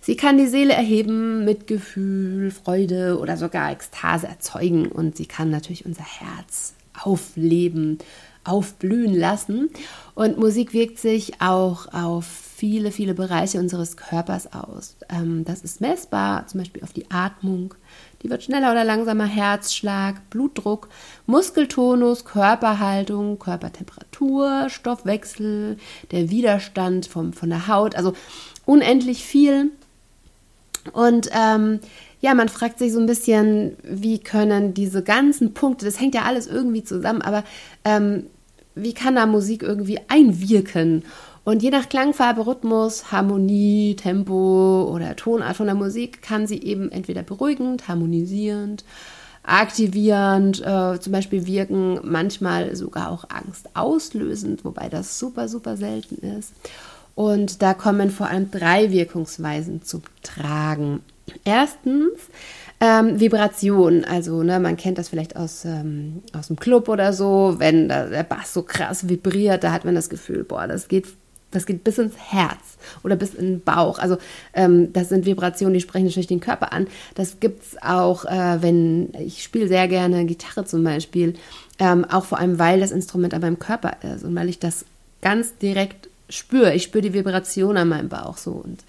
Sie 0.01 0.17
kann 0.17 0.39
die 0.39 0.47
Seele 0.47 0.73
erheben, 0.73 1.45
Mitgefühl, 1.45 2.51
Freude 2.51 3.19
oder 3.19 3.37
sogar 3.37 3.71
Ekstase 3.71 4.27
erzeugen 4.27 4.87
und 4.87 5.19
sie 5.19 5.27
kann 5.27 5.51
natürlich 5.51 5.85
unser 5.85 6.03
Herz 6.03 6.73
aufleben, 6.99 7.99
aufblühen 8.45 9.15
lassen. 9.15 9.71
Und 10.15 10.39
Musik 10.39 10.73
wirkt 10.73 10.99
sich 10.99 11.41
auch 11.41 11.93
auf 11.93 12.25
viele, 12.25 12.93
viele 12.93 13.15
Bereiche 13.15 13.59
unseres 13.59 13.97
Körpers 13.97 14.53
aus. 14.53 14.97
Ähm, 15.09 15.45
das 15.45 15.63
ist 15.63 15.81
messbar, 15.81 16.47
zum 16.47 16.61
Beispiel 16.61 16.85
auf 16.85 16.93
die 16.93 17.11
Atmung, 17.11 17.75
die 18.23 18.31
wird 18.31 18.43
schneller 18.43 18.73
oder 18.73 18.85
langsamer 18.85 19.27
Herzschlag, 19.27 20.31
Blutdruck, 20.31 20.89
Muskeltonus, 21.27 22.25
Körperhaltung, 22.25 23.39
Körpertemperatur, 23.39 24.69
Stoffwechsel, 24.71 25.77
der 26.11 26.31
Widerstand 26.31 27.05
vom, 27.07 27.35
von 27.35 27.51
der 27.51 27.69
Haut, 27.69 27.97
also 27.97 28.15
unendlich 28.65 29.25
viel. 29.25 29.73
Und 30.93 31.29
ähm, 31.33 31.81
ja, 32.21 32.33
man 32.33 32.49
fragt 32.49 32.79
sich 32.79 32.95
so 32.95 32.99
ein 32.99 33.05
bisschen, 33.05 33.77
wie 33.83 34.19
können 34.19 34.73
diese 34.73 35.03
ganzen 35.03 35.53
Punkte, 35.53 35.85
das 35.85 36.01
hängt 36.01 36.15
ja 36.15 36.23
alles 36.23 36.47
irgendwie 36.47 36.83
zusammen, 36.83 37.21
aber 37.21 37.45
ähm, 37.85 38.27
wie 38.75 38.95
kann 38.95 39.17
da 39.17 39.27
Musik 39.27 39.63
irgendwie 39.63 40.01
einwirken? 40.09 41.05
Und 41.45 41.63
je 41.63 41.71
nach 41.71 41.89
Klangfarbe, 41.89 42.47
Rhythmus, 42.47 43.13
Harmonie, 43.13 43.97
Tempo 43.97 44.91
oder 44.91 45.15
Tonart 45.15 45.57
von 45.57 45.67
der 45.67 45.75
Musik 45.75 46.23
kann 46.23 46.47
sie 46.47 46.63
eben 46.63 46.91
entweder 46.91 47.23
beruhigend, 47.23 47.87
harmonisierend, 47.87 48.85
aktivierend 49.43 50.63
äh, 50.65 50.99
zum 50.99 51.13
Beispiel 51.13 51.47
wirken, 51.47 52.01
manchmal 52.03 52.75
sogar 52.75 53.11
auch 53.11 53.27
angstauslösend, 53.29 54.65
wobei 54.65 54.89
das 54.89 55.19
super, 55.19 55.49
super 55.49 55.77
selten 55.77 56.27
ist. 56.39 56.53
Und 57.15 57.61
da 57.63 57.75
kommen 57.75 58.11
vor 58.11 58.29
allem 58.29 58.51
drei 58.51 58.91
Wirkungsweisen 58.91 59.83
zum 59.83 60.03
Tragen. 60.23 61.01
Erstens 61.45 62.11
ähm, 62.85 63.19
Vibration, 63.19 64.05
also 64.05 64.43
ne, 64.43 64.61
man 64.61 64.77
kennt 64.77 64.99
das 64.99 65.09
vielleicht 65.09 65.37
aus, 65.37 65.65
ähm, 65.65 66.23
aus 66.37 66.49
dem 66.49 66.57
Club 66.57 66.91
oder 66.91 67.15
so, 67.15 67.55
wenn 67.57 67.89
da 67.89 68.07
der 68.07 68.25
Bass 68.25 68.53
so 68.53 68.63
krass 68.63 69.09
vibriert, 69.09 69.65
da 69.65 69.73
hat 69.73 69.87
man 69.87 69.95
das 69.95 70.11
Gefühl, 70.11 70.45
boah, 70.45 70.67
das 70.67 70.89
geht 70.89 71.07
das 71.51 71.67
geht 71.67 71.85
bis 71.85 71.99
ins 71.99 72.17
Herz 72.17 72.79
oder 73.05 73.15
bis 73.15 73.33
in 73.33 73.47
den 73.47 73.61
Bauch. 73.61 74.01
Also 74.01 74.17
ähm, 74.55 74.93
das 74.93 75.09
sind 75.09 75.25
Vibrationen, 75.25 75.73
die 75.73 75.81
sprechen 75.81 76.07
natürlich 76.07 76.27
den 76.27 76.41
Körper 76.41 76.73
an. 76.73 76.89
Das 77.15 77.39
gibt 77.39 77.63
es 77.63 77.81
auch, 77.81 78.25
äh, 78.25 78.61
wenn 78.61 79.15
ich 79.21 79.45
spiele 79.45 79.69
sehr 79.69 79.87
gerne 79.87 80.25
Gitarre 80.25 80.65
zum 80.65 80.83
Beispiel, 80.83 81.35
ähm, 81.79 82.05
auch 82.07 82.25
vor 82.25 82.41
allem, 82.41 82.59
weil 82.59 82.81
das 82.81 82.91
Instrument 82.91 83.35
an 83.35 83.41
meinem 83.41 83.61
Körper 83.61 83.99
ist 84.03 84.25
und 84.25 84.35
weil 84.35 84.49
ich 84.49 84.59
das 84.59 84.85
ganz 85.23 85.57
direkt 85.59 86.09
spüre. 86.29 86.75
Ich 86.75 86.83
spüre 86.83 87.03
die 87.03 87.15
Vibration 87.15 87.77
an 87.77 87.89
meinem 87.89 88.09
Bauch 88.09 88.37
so 88.37 88.51
und 88.51 88.81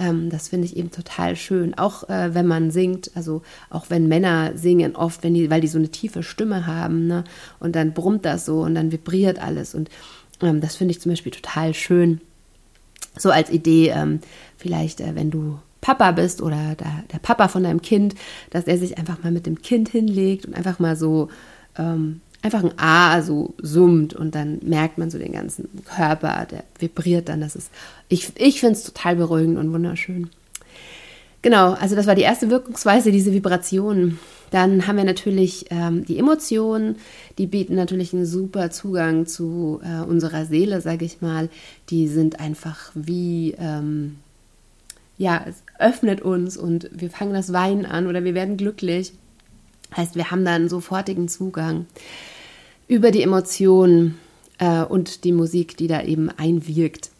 ähm, 0.00 0.30
das 0.30 0.48
finde 0.48 0.66
ich 0.66 0.76
eben 0.76 0.90
total 0.90 1.36
schön. 1.36 1.74
Auch 1.74 2.08
äh, 2.08 2.34
wenn 2.34 2.46
man 2.46 2.70
singt, 2.70 3.10
also 3.14 3.42
auch 3.68 3.86
wenn 3.90 4.08
Männer 4.08 4.56
singen, 4.56 4.96
oft, 4.96 5.22
wenn 5.22 5.34
die, 5.34 5.50
weil 5.50 5.60
die 5.60 5.68
so 5.68 5.78
eine 5.78 5.90
tiefe 5.90 6.22
Stimme 6.22 6.66
haben, 6.66 7.06
ne? 7.06 7.24
Und 7.60 7.76
dann 7.76 7.92
brummt 7.92 8.24
das 8.24 8.46
so 8.46 8.62
und 8.62 8.74
dann 8.74 8.90
vibriert 8.90 9.38
alles 9.38 9.74
und 9.74 9.90
ähm, 10.40 10.60
das 10.60 10.76
finde 10.76 10.92
ich 10.92 11.00
zum 11.00 11.12
Beispiel 11.12 11.32
total 11.32 11.74
schön. 11.74 12.20
So 13.16 13.30
als 13.30 13.50
Idee, 13.50 13.90
ähm, 13.90 14.20
vielleicht, 14.56 15.00
äh, 15.00 15.14
wenn 15.14 15.30
du 15.30 15.58
Papa 15.80 16.12
bist 16.12 16.40
oder 16.40 16.74
der, 16.74 17.04
der, 17.12 17.18
Papa 17.18 17.48
von 17.48 17.62
deinem 17.62 17.82
Kind, 17.82 18.14
dass 18.50 18.64
er 18.64 18.78
sich 18.78 18.98
einfach 18.98 19.22
mal 19.22 19.32
mit 19.32 19.46
dem 19.46 19.60
Kind 19.62 19.88
hinlegt 19.88 20.46
und 20.46 20.54
einfach 20.54 20.78
mal 20.78 20.96
so 20.96 21.28
ähm, 21.76 22.20
einfach 22.42 22.64
ein 22.64 22.78
A 22.78 23.22
so 23.22 23.54
summt 23.60 24.14
und 24.14 24.34
dann 24.34 24.60
merkt 24.62 24.98
man 24.98 25.10
so 25.10 25.18
den 25.18 25.32
ganzen 25.32 25.68
Körper, 25.84 26.46
der 26.50 26.64
vibriert 26.78 27.28
dann. 27.28 27.40
Das 27.40 27.56
ist, 27.56 27.70
ich, 28.08 28.32
ich 28.36 28.60
finde 28.60 28.74
es 28.74 28.84
total 28.84 29.16
beruhigend 29.16 29.58
und 29.58 29.72
wunderschön. 29.72 30.30
Genau, 31.42 31.72
also 31.72 31.96
das 31.96 32.06
war 32.06 32.14
die 32.14 32.22
erste 32.22 32.50
Wirkungsweise, 32.50 33.12
diese 33.12 33.32
Vibration. 33.32 34.18
Dann 34.50 34.86
haben 34.86 34.96
wir 34.96 35.04
natürlich 35.04 35.66
ähm, 35.70 36.04
die 36.04 36.18
Emotionen, 36.18 36.96
die 37.38 37.46
bieten 37.46 37.76
natürlich 37.76 38.12
einen 38.12 38.26
super 38.26 38.70
Zugang 38.70 39.26
zu 39.26 39.80
äh, 39.82 40.02
unserer 40.02 40.44
Seele, 40.44 40.80
sage 40.80 41.04
ich 41.04 41.22
mal. 41.22 41.48
Die 41.88 42.08
sind 42.08 42.40
einfach 42.40 42.90
wie, 42.94 43.54
ähm, 43.58 44.16
ja, 45.18 45.44
es 45.48 45.62
öffnet 45.78 46.20
uns 46.20 46.56
und 46.56 46.90
wir 46.92 47.10
fangen 47.10 47.32
das 47.32 47.52
Weinen 47.52 47.86
an 47.86 48.06
oder 48.06 48.24
wir 48.24 48.34
werden 48.34 48.56
glücklich. 48.56 49.12
Heißt, 49.96 50.16
wir 50.16 50.30
haben 50.30 50.44
da 50.44 50.54
einen 50.54 50.68
sofortigen 50.68 51.28
Zugang 51.28 51.86
über 52.88 53.10
die 53.10 53.22
Emotionen 53.22 54.18
äh, 54.58 54.82
und 54.82 55.24
die 55.24 55.32
Musik, 55.32 55.76
die 55.76 55.86
da 55.86 56.02
eben 56.02 56.30
einwirkt. 56.30 57.10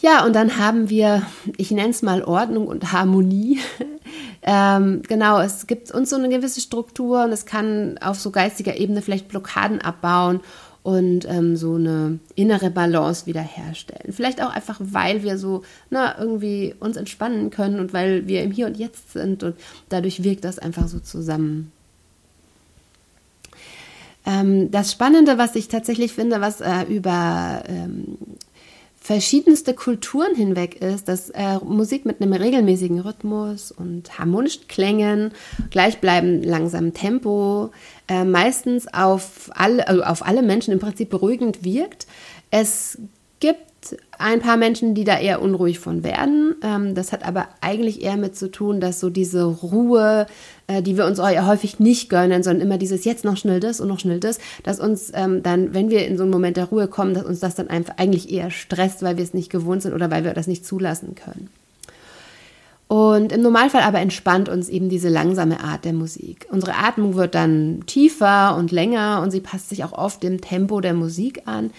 Ja, 0.00 0.24
und 0.24 0.34
dann 0.34 0.56
haben 0.56 0.88
wir, 0.88 1.22
ich 1.58 1.70
nenne 1.70 1.90
es 1.90 2.00
mal 2.00 2.24
Ordnung 2.24 2.66
und 2.66 2.92
Harmonie. 2.92 3.60
ähm, 4.42 5.02
genau, 5.06 5.40
es 5.40 5.66
gibt 5.66 5.90
uns 5.90 6.08
so 6.08 6.16
eine 6.16 6.30
gewisse 6.30 6.62
Struktur 6.62 7.24
und 7.24 7.32
es 7.32 7.44
kann 7.44 7.98
auf 7.98 8.18
so 8.18 8.30
geistiger 8.30 8.76
Ebene 8.76 9.02
vielleicht 9.02 9.28
Blockaden 9.28 9.82
abbauen 9.82 10.40
und 10.82 11.28
ähm, 11.28 11.56
so 11.56 11.74
eine 11.74 12.18
innere 12.34 12.70
Balance 12.70 13.26
wiederherstellen. 13.26 14.12
Vielleicht 14.12 14.42
auch 14.42 14.50
einfach, 14.50 14.80
weil 14.80 15.22
wir 15.22 15.36
so 15.36 15.62
na, 15.90 16.18
irgendwie 16.18 16.74
uns 16.80 16.96
entspannen 16.96 17.50
können 17.50 17.80
und 17.80 17.92
weil 17.92 18.26
wir 18.26 18.42
im 18.42 18.50
Hier 18.50 18.66
und 18.66 18.78
Jetzt 18.78 19.12
sind 19.12 19.42
und 19.42 19.56
dadurch 19.88 20.24
wirkt 20.24 20.44
das 20.44 20.58
einfach 20.58 20.88
so 20.88 20.98
zusammen. 21.00 21.72
Ähm, 24.26 24.70
das 24.70 24.92
Spannende, 24.92 25.38
was 25.38 25.54
ich 25.54 25.68
tatsächlich 25.68 26.12
finde, 26.12 26.40
was 26.40 26.60
äh, 26.60 26.82
über 26.88 27.62
ähm, 27.66 28.16
verschiedenste 29.00 29.72
Kulturen 29.72 30.34
hinweg 30.34 30.80
ist, 30.82 31.08
dass 31.08 31.30
äh, 31.30 31.58
Musik 31.64 32.04
mit 32.04 32.20
einem 32.20 32.34
regelmäßigen 32.34 33.00
Rhythmus 33.00 33.72
und 33.72 34.18
harmonischen 34.18 34.68
Klängen, 34.68 35.32
gleichbleibend 35.70 36.44
langsamem 36.44 36.92
Tempo, 36.92 37.70
äh, 38.10 38.24
meistens 38.24 38.92
auf 38.92 39.50
alle, 39.54 39.86
also 39.86 40.02
auf 40.02 40.26
alle 40.26 40.42
Menschen 40.42 40.72
im 40.72 40.80
Prinzip 40.80 41.08
beruhigend 41.10 41.64
wirkt. 41.64 42.08
Es 42.50 42.98
gibt 43.38 43.60
ein 44.18 44.40
paar 44.40 44.56
Menschen, 44.56 44.94
die 44.94 45.04
da 45.04 45.18
eher 45.18 45.40
unruhig 45.40 45.78
von 45.78 46.02
werden. 46.02 46.56
Ähm, 46.62 46.94
das 46.96 47.12
hat 47.12 47.24
aber 47.24 47.48
eigentlich 47.60 48.02
eher 48.02 48.16
mit 48.16 48.36
zu 48.36 48.50
tun, 48.50 48.80
dass 48.80 48.98
so 48.98 49.10
diese 49.10 49.44
Ruhe, 49.44 50.26
äh, 50.66 50.82
die 50.82 50.98
wir 50.98 51.06
uns 51.06 51.20
häufig 51.20 51.78
nicht 51.78 52.10
gönnen, 52.10 52.42
sondern 52.42 52.66
immer 52.66 52.78
dieses 52.78 53.04
jetzt 53.04 53.24
noch 53.24 53.36
schnell 53.36 53.60
das 53.60 53.80
und 53.80 53.86
noch 53.86 54.00
schnell 54.00 54.18
das, 54.18 54.40
dass 54.64 54.80
uns 54.80 55.12
ähm, 55.14 55.44
dann, 55.44 55.72
wenn 55.72 55.88
wir 55.88 56.06
in 56.06 56.16
so 56.16 56.24
einen 56.24 56.32
Moment 56.32 56.56
der 56.56 56.66
Ruhe 56.66 56.88
kommen, 56.88 57.14
dass 57.14 57.24
uns 57.24 57.38
das 57.38 57.54
dann 57.54 57.68
einfach 57.70 57.94
eigentlich 57.96 58.30
eher 58.30 58.50
stresst, 58.50 59.02
weil 59.02 59.16
wir 59.18 59.24
es 59.24 59.34
nicht 59.34 59.50
gewohnt 59.50 59.82
sind 59.82 59.94
oder 59.94 60.10
weil 60.10 60.24
wir 60.24 60.34
das 60.34 60.48
nicht 60.48 60.66
zulassen 60.66 61.14
können. 61.14 61.48
Und 62.90 63.30
im 63.30 63.42
Normalfall 63.42 63.82
aber 63.82 64.00
entspannt 64.00 64.48
uns 64.48 64.68
eben 64.68 64.88
diese 64.88 65.08
langsame 65.08 65.62
Art 65.62 65.84
der 65.84 65.92
Musik. 65.92 66.48
Unsere 66.50 66.74
Atmung 66.74 67.14
wird 67.14 67.36
dann 67.36 67.84
tiefer 67.86 68.56
und 68.56 68.72
länger 68.72 69.20
und 69.22 69.30
sie 69.30 69.38
passt 69.38 69.68
sich 69.68 69.84
auch 69.84 69.92
oft 69.92 70.24
dem 70.24 70.40
Tempo 70.40 70.80
der 70.80 70.92
Musik 70.92 71.42
an. 71.46 71.70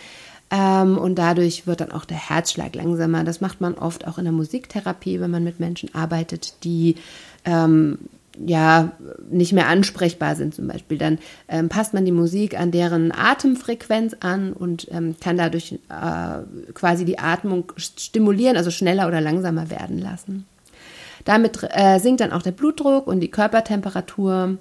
Ähm, 0.52 0.98
und 0.98 1.16
dadurch 1.16 1.68
wird 1.68 1.82
dann 1.82 1.92
auch 1.92 2.06
der 2.06 2.30
Herzschlag 2.30 2.76
langsamer. 2.76 3.26
Das 3.26 3.42
macht 3.42 3.60
man 3.60 3.74
oft 3.74 4.08
auch 4.08 4.20
in 4.20 4.24
der 4.24 4.32
Musiktherapie, 4.32 5.20
wenn 5.20 5.32
man 5.32 5.44
mit 5.44 5.60
Menschen 5.60 5.94
arbeitet, 5.94 6.64
die 6.64 6.96
ähm, 7.44 7.98
ja 8.40 8.94
nicht 9.30 9.52
mehr 9.52 9.68
ansprechbar 9.68 10.38
sind 10.38 10.56
zum 10.56 10.70
Beispiel. 10.70 10.98
Dann 10.98 11.20
ähm, 11.50 11.68
passt 11.68 11.94
man 11.94 12.06
die 12.06 12.14
Musik 12.14 12.58
an 12.58 12.72
deren 12.72 13.12
Atemfrequenz 13.12 14.16
an 14.22 14.54
und 14.54 14.88
ähm, 14.92 15.18
kann 15.22 15.36
dadurch 15.36 15.74
äh, 15.74 16.74
quasi 16.74 17.04
die 17.04 17.20
Atmung 17.20 17.74
stimulieren, 17.76 18.56
also 18.56 18.72
schneller 18.72 19.10
oder 19.10 19.20
langsamer 19.20 19.70
werden 19.70 20.00
lassen. 20.00 20.46
Damit 21.26 21.60
äh, 21.70 22.00
sinkt 22.00 22.22
dann 22.22 22.32
auch 22.32 22.42
der 22.42 22.52
Blutdruck 22.52 23.08
und 23.08 23.20
die 23.20 23.32
Körpertemperatur. 23.32 24.58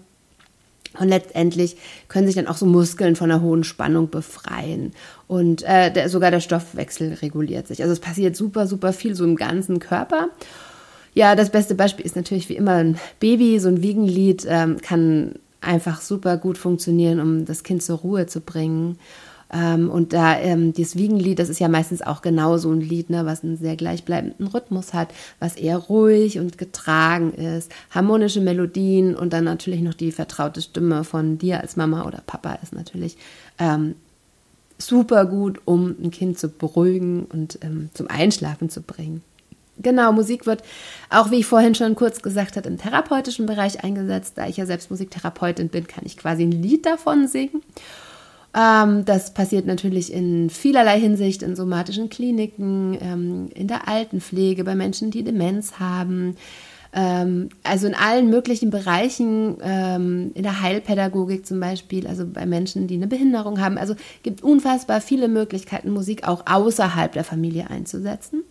Und 0.98 1.08
letztendlich 1.08 1.76
können 2.08 2.26
sich 2.26 2.34
dann 2.34 2.48
auch 2.48 2.56
so 2.56 2.66
Muskeln 2.66 3.14
von 3.14 3.30
einer 3.30 3.42
hohen 3.42 3.62
Spannung 3.62 4.10
befreien. 4.10 4.92
Und 5.28 5.62
äh, 5.62 5.92
der, 5.92 6.08
sogar 6.08 6.32
der 6.32 6.40
Stoffwechsel 6.40 7.14
reguliert 7.14 7.68
sich. 7.68 7.82
Also 7.82 7.92
es 7.92 8.00
passiert 8.00 8.34
super, 8.34 8.66
super 8.66 8.92
viel 8.92 9.14
so 9.14 9.24
im 9.24 9.36
ganzen 9.36 9.78
Körper. 9.78 10.30
Ja, 11.14 11.36
das 11.36 11.50
beste 11.50 11.74
Beispiel 11.74 12.04
ist 12.04 12.16
natürlich 12.16 12.48
wie 12.48 12.56
immer 12.56 12.74
ein 12.74 12.98
Baby. 13.20 13.58
So 13.60 13.68
ein 13.68 13.82
Wiegenlied 13.82 14.46
ähm, 14.48 14.78
kann 14.80 15.36
einfach 15.60 16.00
super 16.00 16.36
gut 16.36 16.58
funktionieren, 16.58 17.20
um 17.20 17.44
das 17.44 17.62
Kind 17.62 17.82
zur 17.82 17.98
Ruhe 17.98 18.26
zu 18.26 18.40
bringen. 18.40 18.98
Ähm, 19.52 19.90
und 19.90 20.12
da 20.12 20.38
ähm, 20.38 20.72
das 20.72 20.96
Wiegenlied, 20.96 21.38
das 21.38 21.48
ist 21.48 21.60
ja 21.60 21.68
meistens 21.68 22.02
auch 22.02 22.22
genau 22.22 22.56
so 22.56 22.70
ein 22.70 22.80
Lied, 22.80 23.10
ne, 23.10 23.26
was 23.26 23.42
einen 23.42 23.56
sehr 23.56 23.76
gleichbleibenden 23.76 24.46
Rhythmus 24.46 24.94
hat, 24.94 25.08
was 25.38 25.56
eher 25.56 25.76
ruhig 25.76 26.38
und 26.38 26.58
getragen 26.58 27.32
ist, 27.32 27.72
harmonische 27.90 28.40
Melodien 28.40 29.16
und 29.16 29.32
dann 29.32 29.44
natürlich 29.44 29.80
noch 29.80 29.94
die 29.94 30.12
vertraute 30.12 30.62
Stimme 30.62 31.04
von 31.04 31.38
dir 31.38 31.60
als 31.60 31.76
Mama 31.76 32.06
oder 32.06 32.22
Papa 32.26 32.58
ist 32.62 32.72
natürlich 32.72 33.16
ähm, 33.58 33.94
super 34.78 35.26
gut, 35.26 35.60
um 35.64 35.96
ein 36.02 36.10
Kind 36.10 36.38
zu 36.38 36.48
beruhigen 36.48 37.24
und 37.24 37.58
ähm, 37.62 37.90
zum 37.94 38.08
Einschlafen 38.08 38.70
zu 38.70 38.80
bringen. 38.80 39.22
Genau, 39.82 40.12
Musik 40.12 40.46
wird 40.46 40.62
auch, 41.08 41.30
wie 41.30 41.36
ich 41.40 41.46
vorhin 41.46 41.74
schon 41.74 41.94
kurz 41.94 42.20
gesagt 42.20 42.56
habe, 42.56 42.68
im 42.68 42.76
therapeutischen 42.76 43.46
Bereich 43.46 43.82
eingesetzt. 43.82 44.34
Da 44.36 44.46
ich 44.46 44.58
ja 44.58 44.66
selbst 44.66 44.90
Musiktherapeutin 44.90 45.68
bin, 45.68 45.86
kann 45.86 46.04
ich 46.04 46.18
quasi 46.18 46.42
ein 46.42 46.52
Lied 46.52 46.84
davon 46.84 47.28
singen. 47.28 47.62
Ähm, 48.54 49.04
das 49.04 49.32
passiert 49.32 49.66
natürlich 49.66 50.12
in 50.12 50.50
vielerlei 50.50 50.98
Hinsicht, 50.98 51.42
in 51.42 51.54
somatischen 51.54 52.10
Kliniken, 52.10 52.98
ähm, 53.00 53.48
in 53.54 53.68
der 53.68 53.88
Altenpflege, 53.88 54.64
bei 54.64 54.74
Menschen, 54.74 55.10
die 55.10 55.22
Demenz 55.22 55.78
haben, 55.78 56.36
ähm, 56.92 57.50
also 57.62 57.86
in 57.86 57.94
allen 57.94 58.30
möglichen 58.30 58.70
Bereichen, 58.70 59.58
ähm, 59.62 60.32
in 60.34 60.42
der 60.42 60.60
Heilpädagogik 60.60 61.46
zum 61.46 61.60
Beispiel, 61.60 62.06
also 62.06 62.26
bei 62.26 62.46
Menschen, 62.46 62.88
die 62.88 62.96
eine 62.96 63.06
Behinderung 63.06 63.60
haben. 63.60 63.78
Also 63.78 63.94
gibt 64.24 64.42
unfassbar 64.42 65.00
viele 65.00 65.28
Möglichkeiten, 65.28 65.90
Musik 65.90 66.26
auch 66.26 66.44
außerhalb 66.46 67.12
der 67.12 67.24
Familie 67.24 67.70
einzusetzen. 67.70 68.42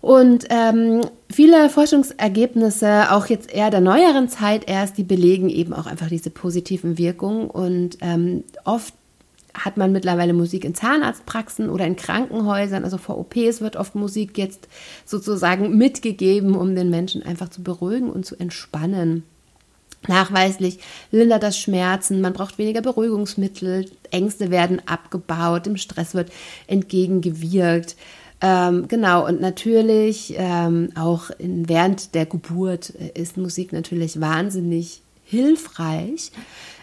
Und 0.00 0.46
ähm, 0.48 1.02
viele 1.30 1.68
Forschungsergebnisse, 1.68 3.12
auch 3.12 3.26
jetzt 3.26 3.52
eher 3.52 3.70
der 3.70 3.80
neueren 3.80 4.28
Zeit 4.28 4.68
erst, 4.68 4.96
die 4.96 5.04
belegen 5.04 5.50
eben 5.50 5.74
auch 5.74 5.86
einfach 5.86 6.08
diese 6.08 6.30
positiven 6.30 6.96
Wirkungen. 6.96 7.50
Und 7.50 7.98
ähm, 8.00 8.44
oft 8.64 8.94
hat 9.52 9.76
man 9.76 9.92
mittlerweile 9.92 10.32
Musik 10.32 10.64
in 10.64 10.74
Zahnarztpraxen 10.74 11.68
oder 11.70 11.86
in 11.86 11.96
Krankenhäusern, 11.96 12.84
also 12.84 12.98
vor 12.98 13.18
OPs 13.18 13.60
wird 13.60 13.76
oft 13.76 13.94
Musik 13.94 14.38
jetzt 14.38 14.68
sozusagen 15.04 15.76
mitgegeben, 15.76 16.54
um 16.54 16.74
den 16.74 16.88
Menschen 16.88 17.22
einfach 17.22 17.48
zu 17.48 17.62
beruhigen 17.62 18.10
und 18.10 18.24
zu 18.24 18.36
entspannen. 18.36 19.24
Nachweislich 20.08 20.78
lindert 21.10 21.42
das 21.42 21.58
Schmerzen, 21.58 22.22
man 22.22 22.32
braucht 22.32 22.56
weniger 22.56 22.80
Beruhigungsmittel, 22.80 23.90
Ängste 24.10 24.50
werden 24.50 24.80
abgebaut, 24.86 25.66
dem 25.66 25.76
Stress 25.76 26.14
wird 26.14 26.32
entgegengewirkt. 26.68 27.96
Ähm, 28.42 28.88
genau, 28.88 29.26
und 29.26 29.40
natürlich 29.40 30.34
ähm, 30.36 30.90
auch 30.94 31.30
in, 31.38 31.68
während 31.68 32.14
der 32.14 32.26
Geburt 32.26 32.90
ist 32.90 33.36
Musik 33.36 33.72
natürlich 33.72 34.20
wahnsinnig 34.20 35.02
hilfreich. 35.24 36.32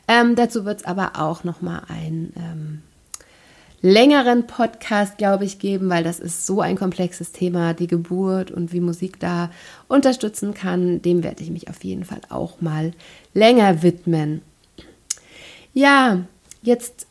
Ähm, 0.07 0.35
dazu 0.35 0.65
wird 0.65 0.79
es 0.79 0.85
aber 0.85 1.13
auch 1.15 1.43
nochmal 1.43 1.81
einen 1.89 2.33
ähm, 2.37 2.81
längeren 3.81 4.47
Podcast, 4.47 5.17
glaube 5.17 5.45
ich, 5.45 5.59
geben, 5.59 5.89
weil 5.89 6.03
das 6.03 6.19
ist 6.19 6.45
so 6.45 6.61
ein 6.61 6.77
komplexes 6.77 7.31
Thema, 7.31 7.73
die 7.73 7.87
Geburt 7.87 8.51
und 8.51 8.71
wie 8.71 8.79
Musik 8.79 9.19
da 9.19 9.51
unterstützen 9.87 10.53
kann. 10.53 11.01
Dem 11.01 11.23
werde 11.23 11.43
ich 11.43 11.49
mich 11.49 11.69
auf 11.69 11.83
jeden 11.83 12.05
Fall 12.05 12.21
auch 12.29 12.61
mal 12.61 12.93
länger 13.33 13.83
widmen. 13.83 14.41
Ja, 15.73 16.21
jetzt 16.61 17.07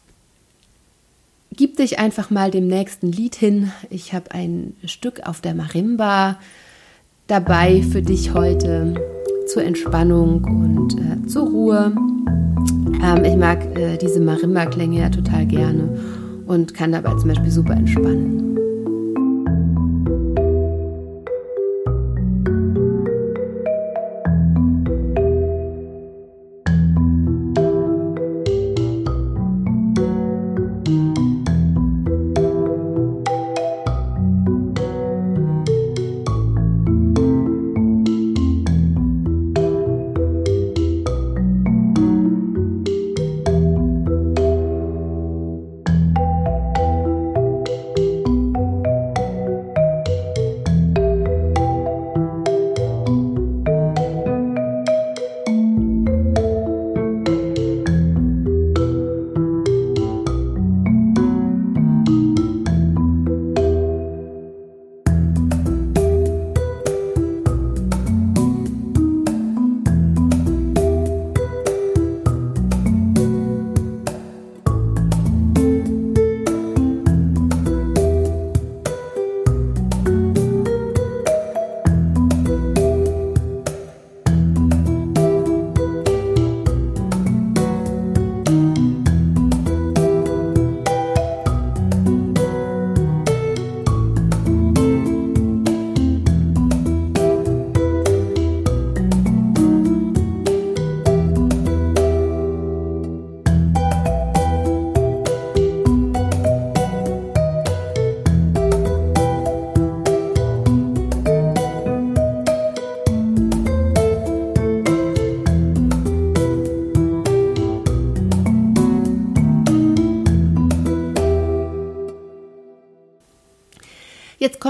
gib 1.56 1.76
dich 1.76 1.98
einfach 1.98 2.30
mal 2.30 2.50
dem 2.50 2.66
nächsten 2.66 3.10
Lied 3.10 3.34
hin. 3.34 3.72
Ich 3.90 4.12
habe 4.12 4.32
ein 4.32 4.74
Stück 4.84 5.26
auf 5.26 5.40
der 5.40 5.54
Marimba 5.54 6.38
dabei 7.26 7.82
für 7.82 8.02
dich 8.02 8.34
heute 8.34 8.94
zur 9.46 9.64
Entspannung 9.64 10.44
und 10.44 10.94
äh, 10.98 11.26
zur 11.26 11.48
Ruhe. 11.48 11.92
Ähm, 13.02 13.24
ich 13.24 13.36
mag 13.36 13.64
äh, 13.76 13.96
diese 13.96 14.20
Marimba-Klänge 14.20 15.00
ja 15.00 15.08
total 15.08 15.46
gerne 15.46 15.98
und 16.46 16.74
kann 16.74 16.92
dabei 16.92 17.14
zum 17.16 17.28
Beispiel 17.28 17.50
super 17.50 17.74
entspannen. 17.74 18.55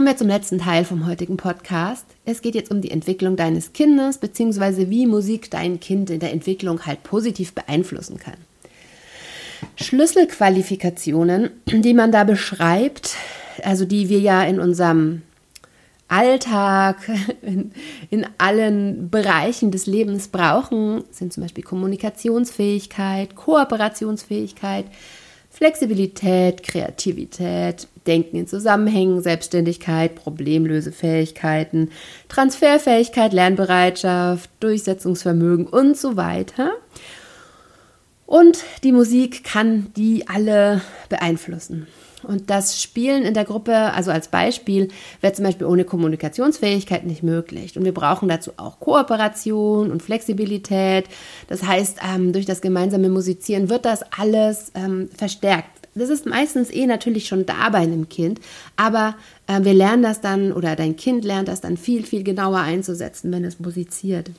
Kommen 0.06 0.14
wir 0.14 0.18
zum 0.18 0.28
letzten 0.28 0.58
Teil 0.60 0.84
vom 0.84 1.04
heutigen 1.04 1.36
Podcast. 1.36 2.06
Es 2.24 2.40
geht 2.40 2.54
jetzt 2.54 2.70
um 2.70 2.80
die 2.80 2.92
Entwicklung 2.92 3.34
deines 3.34 3.72
Kindes, 3.72 4.18
beziehungsweise 4.18 4.88
wie 4.88 5.04
Musik 5.04 5.50
dein 5.50 5.80
Kind 5.80 6.10
in 6.10 6.20
der 6.20 6.32
Entwicklung 6.32 6.86
halt 6.86 7.02
positiv 7.02 7.54
beeinflussen 7.54 8.16
kann. 8.16 8.36
Schlüsselqualifikationen, 9.74 11.50
die 11.66 11.92
man 11.92 12.12
da 12.12 12.22
beschreibt, 12.22 13.16
also 13.64 13.84
die 13.84 14.08
wir 14.08 14.20
ja 14.20 14.44
in 14.44 14.60
unserem 14.60 15.22
Alltag, 16.06 16.98
in, 17.42 17.72
in, 18.08 18.28
allen 18.38 19.10
Bereichen 19.10 19.72
des 19.72 19.86
Lebens 19.86 20.28
brauchen, 20.28 21.02
sind 21.10 21.32
zum 21.32 21.42
Beispiel 21.42 21.64
Kommunikationsfähigkeit, 21.64 23.34
Kooperationsfähigkeit, 23.34 24.84
Flexibilität, 25.56 26.62
Kreativität, 26.62 27.88
Denken 28.06 28.36
in 28.36 28.46
Zusammenhängen, 28.46 29.22
Selbstständigkeit, 29.22 30.14
Problemlösefähigkeiten, 30.14 31.92
Transferfähigkeit, 32.28 33.32
Lernbereitschaft, 33.32 34.50
Durchsetzungsvermögen 34.60 35.66
und 35.66 35.96
so 35.96 36.18
weiter. 36.18 36.72
Und 38.26 38.64
die 38.84 38.92
Musik 38.92 39.44
kann 39.44 39.86
die 39.96 40.28
alle 40.28 40.82
beeinflussen. 41.08 41.86
Und 42.22 42.50
das 42.50 42.80
Spielen 42.80 43.24
in 43.24 43.34
der 43.34 43.44
Gruppe, 43.44 43.74
also 43.74 44.10
als 44.10 44.28
Beispiel, 44.28 44.88
wäre 45.20 45.32
zum 45.32 45.44
Beispiel 45.44 45.66
ohne 45.66 45.84
Kommunikationsfähigkeit 45.84 47.04
nicht 47.04 47.22
möglich. 47.22 47.76
Und 47.76 47.84
wir 47.84 47.94
brauchen 47.94 48.28
dazu 48.28 48.52
auch 48.56 48.80
Kooperation 48.80 49.90
und 49.90 50.02
Flexibilität. 50.02 51.06
Das 51.48 51.62
heißt, 51.62 51.98
ähm, 52.14 52.32
durch 52.32 52.46
das 52.46 52.60
gemeinsame 52.62 53.10
Musizieren 53.10 53.68
wird 53.68 53.84
das 53.84 54.00
alles 54.16 54.72
ähm, 54.74 55.08
verstärkt. 55.16 55.68
Das 55.94 56.10
ist 56.10 56.26
meistens 56.26 56.70
eh 56.70 56.86
natürlich 56.86 57.26
schon 57.26 57.46
da 57.46 57.70
bei 57.70 57.78
einem 57.78 58.10
Kind, 58.10 58.40
aber 58.76 59.14
äh, 59.46 59.62
wir 59.62 59.72
lernen 59.72 60.02
das 60.02 60.20
dann 60.20 60.52
oder 60.52 60.76
dein 60.76 60.96
Kind 60.96 61.24
lernt 61.24 61.48
das 61.48 61.62
dann 61.62 61.78
viel, 61.78 62.04
viel 62.04 62.22
genauer 62.22 62.58
einzusetzen, 62.58 63.32
wenn 63.32 63.44
es 63.44 63.60
musiziert. 63.60 64.30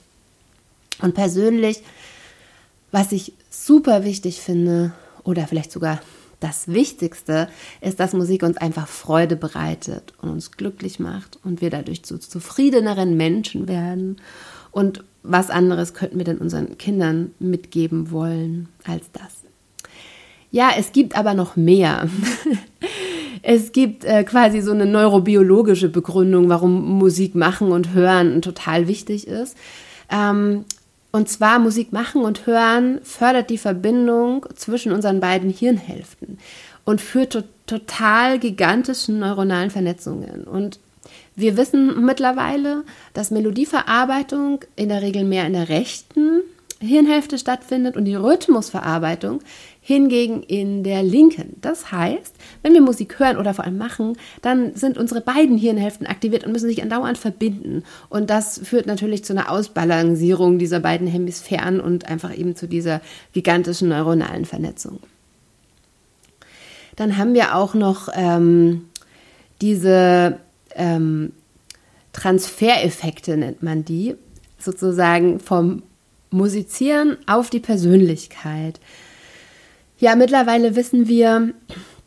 Und 1.01 1.15
persönlich, 1.15 1.81
was 2.91 3.11
ich 3.11 3.33
super 3.49 4.03
wichtig 4.03 4.39
finde 4.39 4.91
oder 5.23 5.47
vielleicht 5.47 5.71
sogar 5.71 5.99
das 6.39 6.67
Wichtigste 6.67 7.47
ist, 7.81 7.99
dass 7.99 8.13
Musik 8.13 8.43
uns 8.43 8.57
einfach 8.57 8.87
Freude 8.87 9.35
bereitet 9.35 10.13
und 10.21 10.29
uns 10.29 10.51
glücklich 10.51 10.99
macht 10.99 11.39
und 11.43 11.61
wir 11.61 11.69
dadurch 11.69 12.03
zu 12.03 12.19
zufriedeneren 12.19 13.17
Menschen 13.17 13.67
werden. 13.67 14.17
Und 14.71 15.03
was 15.23 15.49
anderes 15.49 15.93
könnten 15.93 16.17
wir 16.17 16.25
denn 16.25 16.37
unseren 16.37 16.77
Kindern 16.77 17.31
mitgeben 17.39 18.11
wollen 18.11 18.69
als 18.85 19.11
das? 19.11 19.43
Ja, 20.51 20.71
es 20.77 20.91
gibt 20.91 21.17
aber 21.17 21.33
noch 21.33 21.55
mehr. 21.55 22.07
es 23.41 23.71
gibt 23.71 24.05
äh, 24.05 24.23
quasi 24.23 24.61
so 24.61 24.71
eine 24.71 24.85
neurobiologische 24.85 25.89
Begründung, 25.89 26.49
warum 26.49 26.97
Musik 26.97 27.35
machen 27.35 27.71
und 27.71 27.93
hören 27.93 28.41
total 28.41 28.87
wichtig 28.87 29.27
ist. 29.27 29.57
Ähm, 30.09 30.65
Und 31.17 31.27
zwar 31.29 31.57
Musik 31.57 31.93
machen 31.93 32.21
und 32.21 32.45
hören 32.45 32.99
fördert 33.01 33.49
die 33.49 33.57
Verbindung 33.57 34.45
zwischen 34.53 34.91
unseren 34.91 35.19
beiden 35.19 35.49
Hirnhälften 35.49 36.37
und 36.85 37.01
führt 37.01 37.33
zu 37.33 37.43
total 37.65 38.37
gigantischen 38.37 39.17
neuronalen 39.17 39.71
Vernetzungen. 39.71 40.43
Und 40.43 40.79
wir 41.35 41.57
wissen 41.57 42.05
mittlerweile, 42.05 42.83
dass 43.15 43.31
Melodieverarbeitung 43.31 44.59
in 44.75 44.89
der 44.89 45.01
Regel 45.01 45.23
mehr 45.23 45.47
in 45.47 45.53
der 45.53 45.69
rechten 45.69 46.41
Hirnhälfte 46.79 47.39
stattfindet 47.39 47.97
und 47.97 48.05
die 48.05 48.13
Rhythmusverarbeitung 48.13 49.41
hingegen 49.87 50.43
in 50.43 50.83
der 50.83 51.01
linken. 51.01 51.55
Das 51.61 51.93
heißt, 51.93 52.35
wenn 52.61 52.73
wir 52.73 52.81
Musik 52.81 53.19
hören 53.19 53.37
oder 53.37 53.53
vor 53.53 53.63
allem 53.63 53.77
machen, 53.77 54.17
dann 54.41 54.75
sind 54.75 54.97
unsere 54.97 55.21
beiden 55.21 55.57
Hirnhälften 55.57 56.05
aktiviert 56.05 56.43
und 56.43 56.51
müssen 56.51 56.67
sich 56.67 56.83
andauernd 56.83 57.17
verbinden. 57.17 57.83
Und 58.09 58.29
das 58.29 58.59
führt 58.61 58.85
natürlich 58.85 59.23
zu 59.23 59.31
einer 59.31 59.49
Ausbalancierung 59.49 60.59
dieser 60.59 60.81
beiden 60.81 61.07
Hemisphären 61.07 61.79
und 61.79 62.05
einfach 62.05 62.37
eben 62.37 62.57
zu 62.57 62.67
dieser 62.67 62.99
gigantischen 63.31 63.87
neuronalen 63.87 64.43
Vernetzung. 64.43 64.99
Dann 66.97 67.15
haben 67.15 67.33
wir 67.33 67.55
auch 67.55 67.73
noch 67.73 68.09
ähm, 68.13 68.89
diese 69.61 70.37
ähm, 70.75 71.31
Transfereffekte, 72.11 73.37
nennt 73.37 73.63
man 73.63 73.85
die, 73.85 74.15
sozusagen 74.59 75.39
vom 75.39 75.83
Musizieren 76.29 77.15
auf 77.25 77.49
die 77.49 77.61
Persönlichkeit. 77.61 78.81
Ja, 79.97 80.15
mittlerweile 80.15 80.75
wissen 80.75 81.07
wir, 81.07 81.53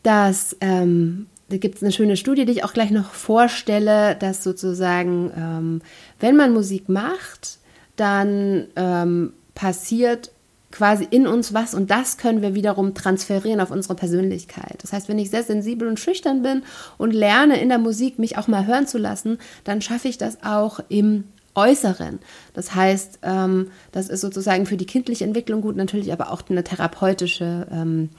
dass 0.03 0.55
ähm, 0.61 1.27
da 1.49 1.57
gibt 1.57 1.75
es 1.75 1.83
eine 1.83 1.91
schöne 1.91 2.15
Studie, 2.15 2.45
die 2.45 2.53
ich 2.53 2.63
auch 2.63 2.73
gleich 2.73 2.91
noch 2.91 3.11
vorstelle, 3.11 4.15
dass 4.15 4.43
sozusagen, 4.43 5.31
ähm, 5.35 5.81
wenn 6.19 6.37
man 6.37 6.53
Musik 6.53 6.87
macht, 6.87 7.59
dann 7.97 8.67
ähm, 8.77 9.33
passiert 9.53 10.31
quasi 10.71 11.05
in 11.09 11.27
uns 11.27 11.53
was 11.53 11.73
und 11.73 11.91
das 11.91 12.17
können 12.17 12.41
wir 12.41 12.55
wiederum 12.55 12.93
transferieren 12.93 13.59
auf 13.59 13.71
unsere 13.71 13.95
Persönlichkeit. 13.95 14.77
Das 14.81 14.93
heißt, 14.93 15.09
wenn 15.09 15.19
ich 15.19 15.29
sehr 15.29 15.43
sensibel 15.43 15.87
und 15.89 15.99
schüchtern 15.99 16.41
bin 16.41 16.63
und 16.97 17.11
lerne 17.11 17.61
in 17.61 17.67
der 17.67 17.77
Musik 17.77 18.17
mich 18.17 18.37
auch 18.37 18.47
mal 18.47 18.65
hören 18.65 18.87
zu 18.87 18.97
lassen, 18.97 19.37
dann 19.65 19.81
schaffe 19.81 20.07
ich 20.07 20.17
das 20.17 20.41
auch 20.43 20.79
im 20.87 21.25
Äußeren. 21.55 22.19
Das 22.53 22.75
heißt, 22.75 23.19
ähm, 23.23 23.71
das 23.91 24.09
ist 24.09 24.21
sozusagen 24.21 24.65
für 24.65 24.77
die 24.77 24.85
kindliche 24.85 25.25
Entwicklung 25.25 25.61
gut, 25.61 25.75
natürlich 25.75 26.13
aber 26.13 26.31
auch 26.31 26.43
eine 26.49 26.63
therapeutische, 26.63 27.67
ähm, 27.71 28.09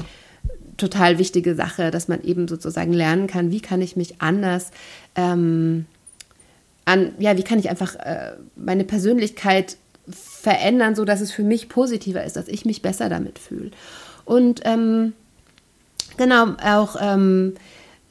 total 0.77 1.19
wichtige 1.19 1.55
Sache, 1.55 1.91
dass 1.91 2.09
man 2.09 2.23
eben 2.23 2.49
sozusagen 2.49 2.93
lernen 2.93 3.27
kann, 3.27 3.51
wie 3.51 3.61
kann 3.61 3.81
ich 3.81 3.97
mich 3.97 4.21
anders 4.21 4.71
ähm, 5.15 5.87
an, 6.85 7.13
ja, 7.19 7.37
wie 7.37 7.43
kann 7.45 7.59
ich 7.59 7.71
einfach 7.71 7.95
äh, 7.97 8.33
meine 8.57 8.85
Persönlichkeit 8.85 9.77
verändern, 10.09 10.95
so 10.95 11.05
dass 11.05 11.21
es 11.21 11.31
für 11.31 11.45
mich 11.45 11.69
positiver 11.69 12.25
ist, 12.25 12.37
dass 12.37 12.49
ich 12.49 12.65
mich 12.65 12.83
besser 12.83 13.09
damit 13.09 13.39
fühle. 13.39 13.71
Und 14.25 14.61
ähm, 14.65 15.13
genau, 16.17 16.55
auch 16.63 16.97
ähm, 17.01 17.55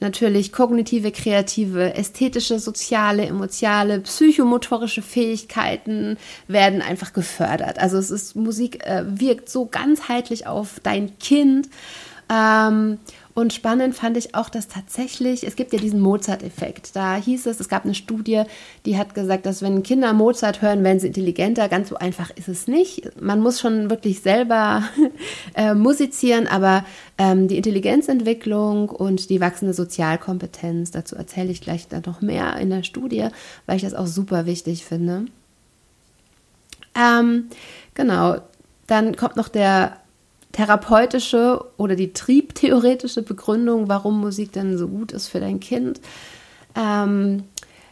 natürlich 0.02 0.52
kognitive, 0.52 1.10
kreative, 1.10 1.94
ästhetische, 1.94 2.58
soziale, 2.58 3.24
emotionale, 3.24 4.00
psychomotorische 4.00 5.00
Fähigkeiten 5.00 6.18
werden 6.48 6.82
einfach 6.82 7.12
gefördert. 7.14 7.78
Also 7.78 7.96
es 7.96 8.10
ist 8.10 8.36
Musik 8.36 8.84
äh, 8.84 9.04
wirkt 9.06 9.48
so 9.48 9.66
ganzheitlich 9.66 10.46
auf 10.46 10.80
dein 10.82 11.18
Kind. 11.18 11.68
Ähm, 12.28 12.98
und 13.34 13.54
spannend 13.54 13.94
fand 13.94 14.16
ich 14.18 14.34
auch, 14.34 14.50
dass 14.50 14.68
tatsächlich, 14.68 15.46
es 15.46 15.56
gibt 15.56 15.72
ja 15.72 15.78
diesen 15.78 16.00
Mozart-Effekt. 16.00 16.94
Da 16.94 17.16
hieß 17.16 17.46
es, 17.46 17.60
es 17.60 17.68
gab 17.68 17.84
eine 17.84 17.94
Studie, 17.94 18.42
die 18.84 18.98
hat 18.98 19.14
gesagt, 19.14 19.46
dass 19.46 19.62
wenn 19.62 19.82
Kinder 19.82 20.12
Mozart 20.12 20.60
hören, 20.60 20.84
werden 20.84 21.00
sie 21.00 21.06
intelligenter. 21.06 21.68
Ganz 21.70 21.88
so 21.88 21.96
einfach 21.96 22.30
ist 22.36 22.48
es 22.48 22.66
nicht. 22.66 23.20
Man 23.20 23.40
muss 23.40 23.58
schon 23.60 23.88
wirklich 23.88 24.20
selber 24.20 24.82
äh, 25.54 25.72
musizieren, 25.72 26.46
aber 26.46 26.84
ähm, 27.16 27.48
die 27.48 27.56
Intelligenzentwicklung 27.56 28.90
und 28.90 29.30
die 29.30 29.40
wachsende 29.40 29.72
Sozialkompetenz, 29.72 30.90
dazu 30.90 31.16
erzähle 31.16 31.52
ich 31.52 31.62
gleich 31.62 31.88
dann 31.88 32.02
noch 32.04 32.20
mehr 32.20 32.56
in 32.56 32.68
der 32.68 32.82
Studie, 32.82 33.28
weil 33.64 33.76
ich 33.76 33.82
das 33.82 33.94
auch 33.94 34.06
super 34.06 34.44
wichtig 34.44 34.84
finde. 34.84 35.24
Ähm, 36.94 37.48
genau, 37.94 38.36
dann 38.86 39.16
kommt 39.16 39.36
noch 39.36 39.48
der 39.48 40.01
therapeutische 40.52 41.64
oder 41.76 41.96
die 41.96 42.12
triebtheoretische 42.12 43.22
Begründung, 43.22 43.88
warum 43.88 44.20
Musik 44.20 44.52
denn 44.52 44.78
so 44.78 44.88
gut 44.88 45.12
ist 45.12 45.28
für 45.28 45.40
dein 45.40 45.60
Kind. 45.60 46.00
Ähm, 46.76 47.44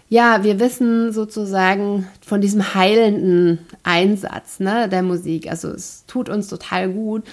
ja, 0.09 0.43
wir 0.43 0.59
wissen 0.59 1.13
sozusagen 1.13 2.07
von 2.21 2.41
diesem 2.41 2.75
heilenden 2.75 3.61
Einsatz 3.83 4.61
ne, 4.61 4.89
der 4.89 5.03
Musik. 5.03 5.49
Also 5.49 5.69
es 5.69 6.05
tut 6.07 6.29
uns 6.29 6.49
total 6.49 6.91
gut. 6.91 7.25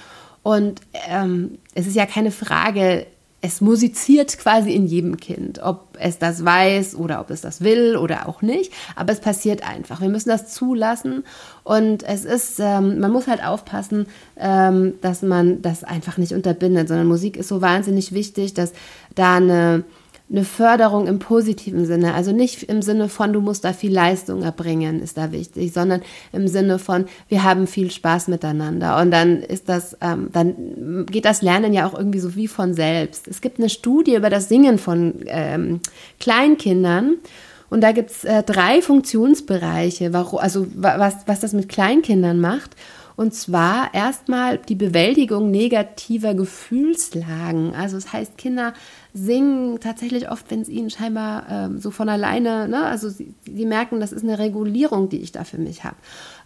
Und 0.43 0.81
ähm, 1.09 1.57
es 1.73 1.87
ist 1.87 1.95
ja 1.95 2.05
keine 2.05 2.31
Frage, 2.31 3.07
es 3.39 3.61
musiziert 3.61 4.37
quasi 4.39 4.71
in 4.71 4.87
jedem 4.87 5.17
Kind, 5.17 5.61
ob 5.61 5.89
es 5.99 6.17
das 6.17 6.43
weiß 6.43 6.95
oder 6.95 7.21
ob 7.21 7.29
es 7.29 7.41
das 7.41 7.61
will 7.61 7.95
oder 7.95 8.27
auch 8.27 8.41
nicht. 8.41 8.73
Aber 8.95 9.13
es 9.13 9.19
passiert 9.19 9.67
einfach. 9.67 10.01
Wir 10.01 10.09
müssen 10.09 10.29
das 10.29 10.51
zulassen 10.53 11.23
und 11.63 12.01
es 12.01 12.25
ist, 12.25 12.59
ähm, 12.59 12.99
man 12.99 13.11
muss 13.11 13.27
halt 13.27 13.43
aufpassen, 13.43 14.07
ähm, 14.37 14.93
dass 15.01 15.21
man 15.21 15.61
das 15.61 15.83
einfach 15.83 16.17
nicht 16.17 16.33
unterbindet, 16.33 16.87
sondern 16.87 17.07
Musik 17.07 17.37
ist 17.37 17.49
so 17.49 17.61
wahnsinnig 17.61 18.11
wichtig, 18.11 18.55
dass 18.55 18.73
da 19.13 19.35
eine 19.35 19.83
eine 20.29 20.43
Förderung 20.43 21.07
im 21.07 21.19
positiven 21.19 21.85
Sinne. 21.85 22.13
Also 22.13 22.33
nicht 22.33 22.63
im 22.63 22.81
Sinne 22.81 23.07
von, 23.07 23.31
du 23.31 23.39
musst 23.39 23.63
da 23.63 23.71
viel 23.71 23.93
Leistung 23.93 24.43
erbringen, 24.43 25.01
ist 25.01 25.17
da 25.17 25.31
wichtig, 25.31 25.71
sondern 25.71 26.01
im 26.33 26.49
Sinne 26.49 26.79
von, 26.79 27.05
wir 27.29 27.43
haben 27.43 27.65
viel 27.65 27.91
Spaß 27.91 28.27
miteinander. 28.27 28.99
Und 28.99 29.11
dann 29.11 29.41
ist 29.41 29.69
das, 29.69 29.95
ähm, 30.01 30.29
dann 30.33 31.05
geht 31.05 31.23
das 31.23 31.41
Lernen 31.41 31.73
ja 31.73 31.87
auch 31.87 31.97
irgendwie 31.97 32.19
so 32.19 32.35
wie 32.35 32.49
von 32.49 32.73
selbst. 32.73 33.27
Es 33.27 33.39
gibt 33.39 33.59
eine 33.59 33.69
Studie 33.69 34.15
über 34.15 34.29
das 34.29 34.49
Singen 34.49 34.77
von 34.79 35.15
ähm, 35.27 35.79
Kleinkindern. 36.19 37.15
Und 37.69 37.81
da 37.81 37.93
gibt 37.93 38.11
es 38.11 38.23
äh, 38.25 38.43
drei 38.43 38.81
Funktionsbereiche, 38.81 40.11
warum, 40.11 40.39
also 40.39 40.67
was, 40.75 41.15
was 41.25 41.39
das 41.39 41.53
mit 41.53 41.69
Kleinkindern 41.69 42.39
macht. 42.39 42.75
Und 43.17 43.33
zwar 43.33 43.95
erstmal 43.95 44.59
die 44.59 44.75
Bewältigung 44.75 45.49
negativer 45.49 46.35
Gefühlslagen. 46.35 47.73
Also 47.73 47.97
das 47.97 48.13
heißt, 48.13 48.37
Kinder 48.37 48.73
singen 49.17 49.79
tatsächlich 49.79 50.29
oft, 50.29 50.49
wenn 50.51 50.61
es 50.61 50.69
ihnen 50.69 50.89
scheinbar 50.89 51.45
ähm, 51.49 51.79
so 51.79 51.91
von 51.91 52.09
alleine, 52.09 52.67
ne? 52.67 52.85
also 52.85 53.09
sie, 53.09 53.33
sie, 53.45 53.65
merken, 53.65 53.99
das 53.99 54.11
ist 54.11 54.23
eine 54.23 54.39
Regulierung, 54.39 55.09
die 55.09 55.19
ich 55.19 55.31
da 55.31 55.43
für 55.43 55.57
mich 55.57 55.83
habe. 55.83 55.95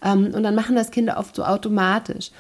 Ähm, 0.03 0.31
und 0.33 0.43
dann 0.43 0.55
machen 0.55 0.75
das 0.75 0.91
Kinder 0.91 1.17
oft 1.17 1.35
so 1.35 1.43
automatisch. 1.43 2.31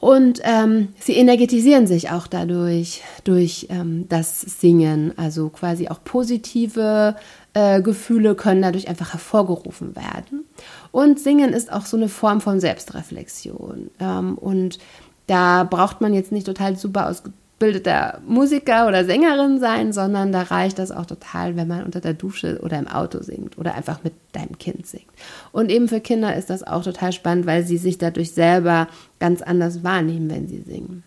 Und 0.00 0.40
ähm, 0.44 0.88
sie 1.00 1.14
energetisieren 1.14 1.88
sich 1.88 2.10
auch 2.10 2.28
dadurch, 2.28 3.02
durch 3.24 3.66
ähm, 3.70 4.06
das 4.08 4.40
Singen. 4.40 5.12
Also 5.16 5.48
quasi 5.48 5.88
auch 5.88 6.04
positive 6.04 7.16
äh, 7.52 7.82
Gefühle 7.82 8.36
können 8.36 8.62
dadurch 8.62 8.88
einfach 8.88 9.12
hervorgerufen 9.12 9.96
werden. 9.96 10.44
Und 10.92 11.18
Singen 11.18 11.52
ist 11.52 11.72
auch 11.72 11.84
so 11.84 11.96
eine 11.96 12.08
Form 12.08 12.40
von 12.40 12.60
Selbstreflexion. 12.60 13.90
Ähm, 13.98 14.38
und 14.38 14.78
da 15.26 15.64
braucht 15.64 16.00
man 16.00 16.14
jetzt 16.14 16.30
nicht 16.30 16.46
total 16.46 16.76
super 16.76 17.06
ausgebildeter 17.58 18.20
Musiker 18.26 18.86
oder 18.86 19.04
Sängerin 19.04 19.58
sein, 19.58 19.92
sondern 19.92 20.32
da 20.32 20.42
reicht 20.42 20.78
das 20.78 20.92
auch 20.92 21.06
total, 21.06 21.56
wenn 21.56 21.68
man 21.68 21.84
unter 21.84 22.00
der 22.00 22.14
Dusche 22.14 22.60
oder 22.62 22.78
im 22.78 22.86
Auto 22.88 23.22
singt 23.22 23.58
oder 23.58 23.74
einfach 23.74 24.04
mit 24.04 24.12
deinem 24.32 24.58
Kind 24.58 24.86
singt. 24.86 25.08
Und 25.52 25.70
eben 25.70 25.88
für 25.88 26.00
Kinder 26.00 26.36
ist 26.36 26.50
das 26.50 26.62
auch 26.62 26.84
total 26.84 27.12
spannend, 27.12 27.46
weil 27.46 27.64
sie 27.64 27.78
sich 27.78 27.98
dadurch 27.98 28.32
selber 28.32 28.88
ganz 29.18 29.42
anders 29.42 29.82
wahrnehmen, 29.82 30.30
wenn 30.30 30.48
sie 30.48 30.62
singen. 30.62 31.02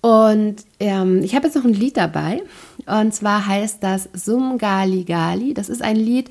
Und 0.00 0.56
ähm, 0.78 1.22
ich 1.24 1.34
habe 1.34 1.46
jetzt 1.46 1.56
noch 1.56 1.64
ein 1.64 1.72
Lied 1.72 1.96
dabei. 1.96 2.42
Und 2.86 3.12
zwar 3.12 3.46
heißt 3.46 3.82
das 3.82 4.08
Sum 4.12 4.58
Gali 4.58 5.02
Gali. 5.02 5.52
Das 5.52 5.68
ist 5.68 5.82
ein 5.82 5.96
Lied, 5.96 6.30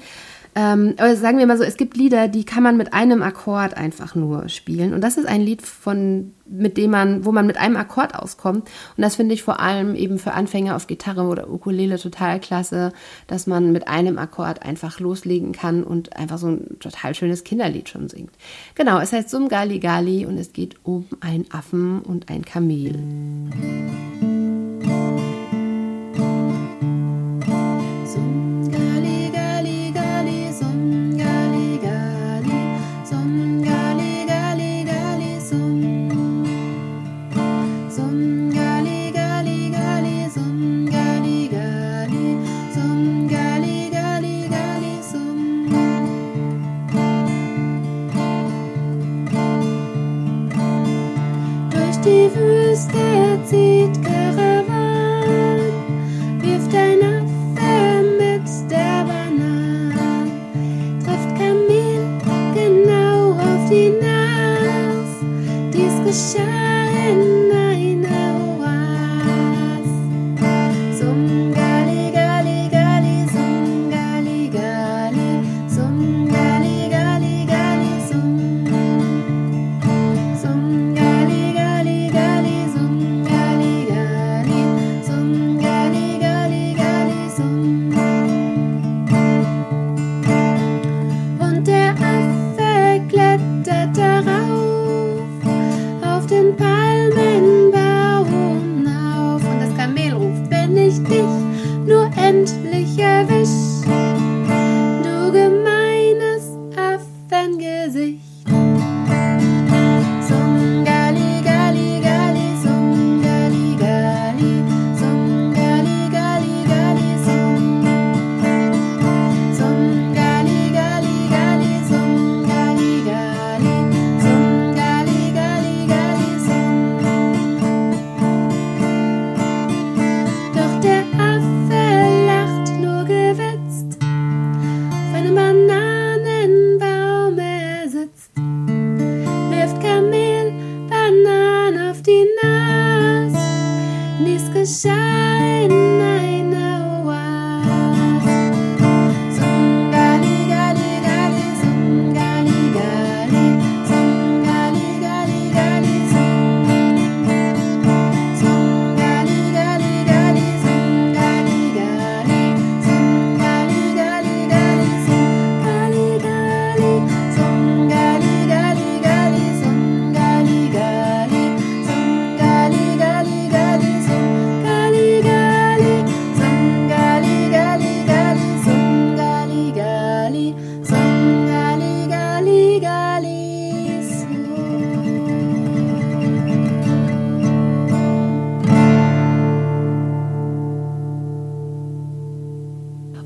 ähm, 0.58 0.96
aber 0.98 1.18
sagen 1.18 1.38
wir 1.38 1.48
mal 1.48 1.58
so, 1.58 1.66
es 1.66 1.76
gibt 1.76 1.98
Lieder, 1.98 2.30
die 2.30 2.46
kann 2.46 2.64
man 2.64 2.78
mit 2.78 2.94
einem 2.94 3.22
Akkord 3.22 3.76
einfach 3.76 4.16
nur 4.16 4.48
spielen. 4.48 4.94
Und 4.94 5.02
das 5.02 5.18
ist 5.18 5.28
ein 5.28 5.42
Lied, 5.42 5.62
von, 5.62 6.34
mit 6.46 6.78
dem 6.78 6.92
man, 6.92 7.26
wo 7.26 7.34
man 7.34 7.46
mit 7.46 7.58
einem 7.58 7.76
Akkord 7.76 8.16
auskommt. 8.16 8.70
Und 8.96 9.02
das 9.02 9.18
finde 9.18 9.34
ich 9.34 9.44
vor 9.44 9.60
allem 9.60 9.96
eben 9.96 10.18
für 10.18 10.32
Anfänger 10.32 10.78
auf 10.78 10.88
Gitarre 10.88 11.24
oder 11.24 11.52
Ukulele 11.52 12.00
total 12.00 12.40
klasse, 12.40 12.94
dass 13.28 13.48
man 13.48 13.74
mit 13.74 13.90
einem 13.90 14.18
Akkord 14.18 14.64
einfach 14.64 15.02
loslegen 15.02 15.52
kann 15.52 15.84
und 15.84 16.16
einfach 16.16 16.38
so 16.38 16.48
ein 16.48 16.80
total 16.80 17.14
schönes 17.16 17.44
Kinderlied 17.44 17.90
schon 17.90 18.08
singt. 18.08 18.32
Genau, 18.76 19.00
es 19.00 19.12
heißt 19.12 19.30
Sum 19.30 19.50
Gali 19.50 19.80
Gali 19.80 20.26
und 20.26 20.38
es 20.38 20.54
geht 20.54 20.78
um 20.84 21.06
einen 21.20 21.52
Affen 21.52 22.02
und 22.02 22.30
ein 22.30 22.46
Kamel. 22.46 22.96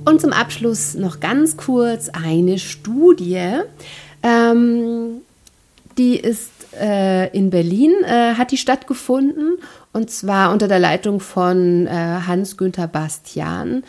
Und 0.10 0.22
zum 0.22 0.34
Abschluss 0.34 0.96
noch 0.96 1.20
ganz 1.20 1.56
kurz 1.56 2.10
eine 2.10 2.58
Studie. 2.58 3.62
Ähm, 4.24 5.22
die 6.00 6.18
ist 6.18 6.50
äh, 6.80 7.28
in 7.36 7.52
Berlin, 7.52 7.92
äh, 8.06 8.34
hat 8.34 8.52
die 8.52 8.58
stattgefunden 8.58 9.60
und 9.94 10.10
zwar 10.10 10.52
unter 10.52 10.68
der 10.68 10.80
Leitung 10.80 11.20
von 11.20 11.86
äh, 11.86 11.92
Hans-Günther 12.26 12.88
Bastian. 12.88 13.84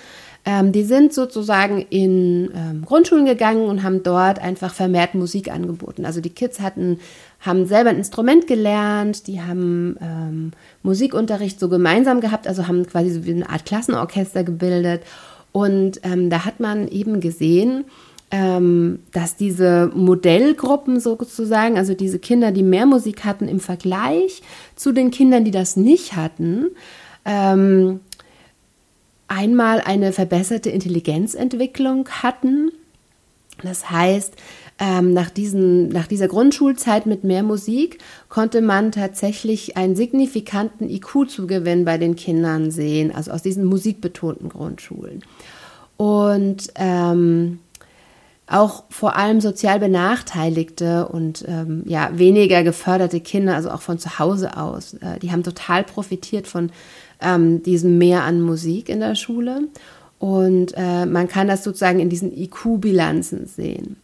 Ähm, 0.50 0.72
die 0.72 0.82
sind 0.82 1.12
sozusagen 1.12 1.86
in 1.90 2.50
ähm, 2.56 2.84
Grundschulen 2.84 3.24
gegangen 3.24 3.68
und 3.68 3.84
haben 3.84 4.02
dort 4.02 4.40
einfach 4.40 4.74
vermehrt 4.74 5.14
Musik 5.14 5.48
angeboten. 5.48 6.04
Also 6.04 6.20
die 6.20 6.30
Kids 6.30 6.58
hatten, 6.58 6.98
haben 7.38 7.66
selber 7.66 7.90
ein 7.90 7.98
Instrument 7.98 8.48
gelernt, 8.48 9.28
die 9.28 9.40
haben 9.40 9.96
ähm, 10.00 10.50
Musikunterricht 10.82 11.60
so 11.60 11.68
gemeinsam 11.68 12.20
gehabt, 12.20 12.48
also 12.48 12.66
haben 12.66 12.84
quasi 12.84 13.12
so 13.12 13.24
wie 13.26 13.30
eine 13.30 13.48
Art 13.48 13.64
Klassenorchester 13.64 14.42
gebildet. 14.42 15.02
Und 15.52 16.00
ähm, 16.02 16.30
da 16.30 16.44
hat 16.44 16.58
man 16.58 16.88
eben 16.88 17.20
gesehen, 17.20 17.84
ähm, 18.32 19.04
dass 19.12 19.36
diese 19.36 19.92
Modellgruppen 19.94 20.98
sozusagen, 20.98 21.78
also 21.78 21.94
diese 21.94 22.18
Kinder, 22.18 22.50
die 22.50 22.64
mehr 22.64 22.86
Musik 22.86 23.24
hatten 23.24 23.46
im 23.46 23.60
Vergleich 23.60 24.42
zu 24.74 24.90
den 24.90 25.12
Kindern, 25.12 25.44
die 25.44 25.52
das 25.52 25.76
nicht 25.76 26.16
hatten, 26.16 26.70
ähm, 27.24 28.00
einmal 29.30 29.80
eine 29.80 30.12
verbesserte 30.12 30.70
Intelligenzentwicklung 30.70 32.08
hatten. 32.08 32.72
Das 33.62 33.90
heißt, 33.90 34.34
ähm, 34.78 35.12
nach, 35.12 35.30
diesen, 35.30 35.88
nach 35.88 36.06
dieser 36.06 36.26
Grundschulzeit 36.26 37.06
mit 37.06 37.22
mehr 37.22 37.42
Musik 37.42 37.98
konnte 38.28 38.60
man 38.60 38.92
tatsächlich 38.92 39.76
einen 39.76 39.94
signifikanten 39.94 40.88
IQ-Zugewinn 40.88 41.84
bei 41.84 41.98
den 41.98 42.16
Kindern 42.16 42.70
sehen, 42.70 43.14
also 43.14 43.30
aus 43.30 43.42
diesen 43.42 43.64
musikbetonten 43.66 44.48
Grundschulen. 44.48 45.22
Und 45.96 46.72
ähm, 46.76 47.58
auch 48.46 48.84
vor 48.88 49.16
allem 49.16 49.40
sozial 49.40 49.78
benachteiligte 49.78 51.06
und 51.06 51.44
ähm, 51.46 51.84
ja 51.86 52.10
weniger 52.14 52.64
geförderte 52.64 53.20
Kinder, 53.20 53.54
also 53.54 53.70
auch 53.70 53.82
von 53.82 53.98
zu 53.98 54.18
Hause 54.18 54.56
aus, 54.56 54.94
äh, 54.94 55.20
die 55.20 55.30
haben 55.30 55.44
total 55.44 55.84
profitiert 55.84 56.48
von 56.48 56.72
ähm, 57.22 57.62
diesem 57.62 57.98
Mehr 57.98 58.24
an 58.24 58.40
Musik 58.40 58.88
in 58.88 59.00
der 59.00 59.14
Schule. 59.14 59.68
Und 60.18 60.74
äh, 60.76 61.06
man 61.06 61.28
kann 61.28 61.48
das 61.48 61.64
sozusagen 61.64 62.00
in 62.00 62.10
diesen 62.10 62.36
IQ-Bilanzen 62.36 63.46
sehen. 63.46 63.96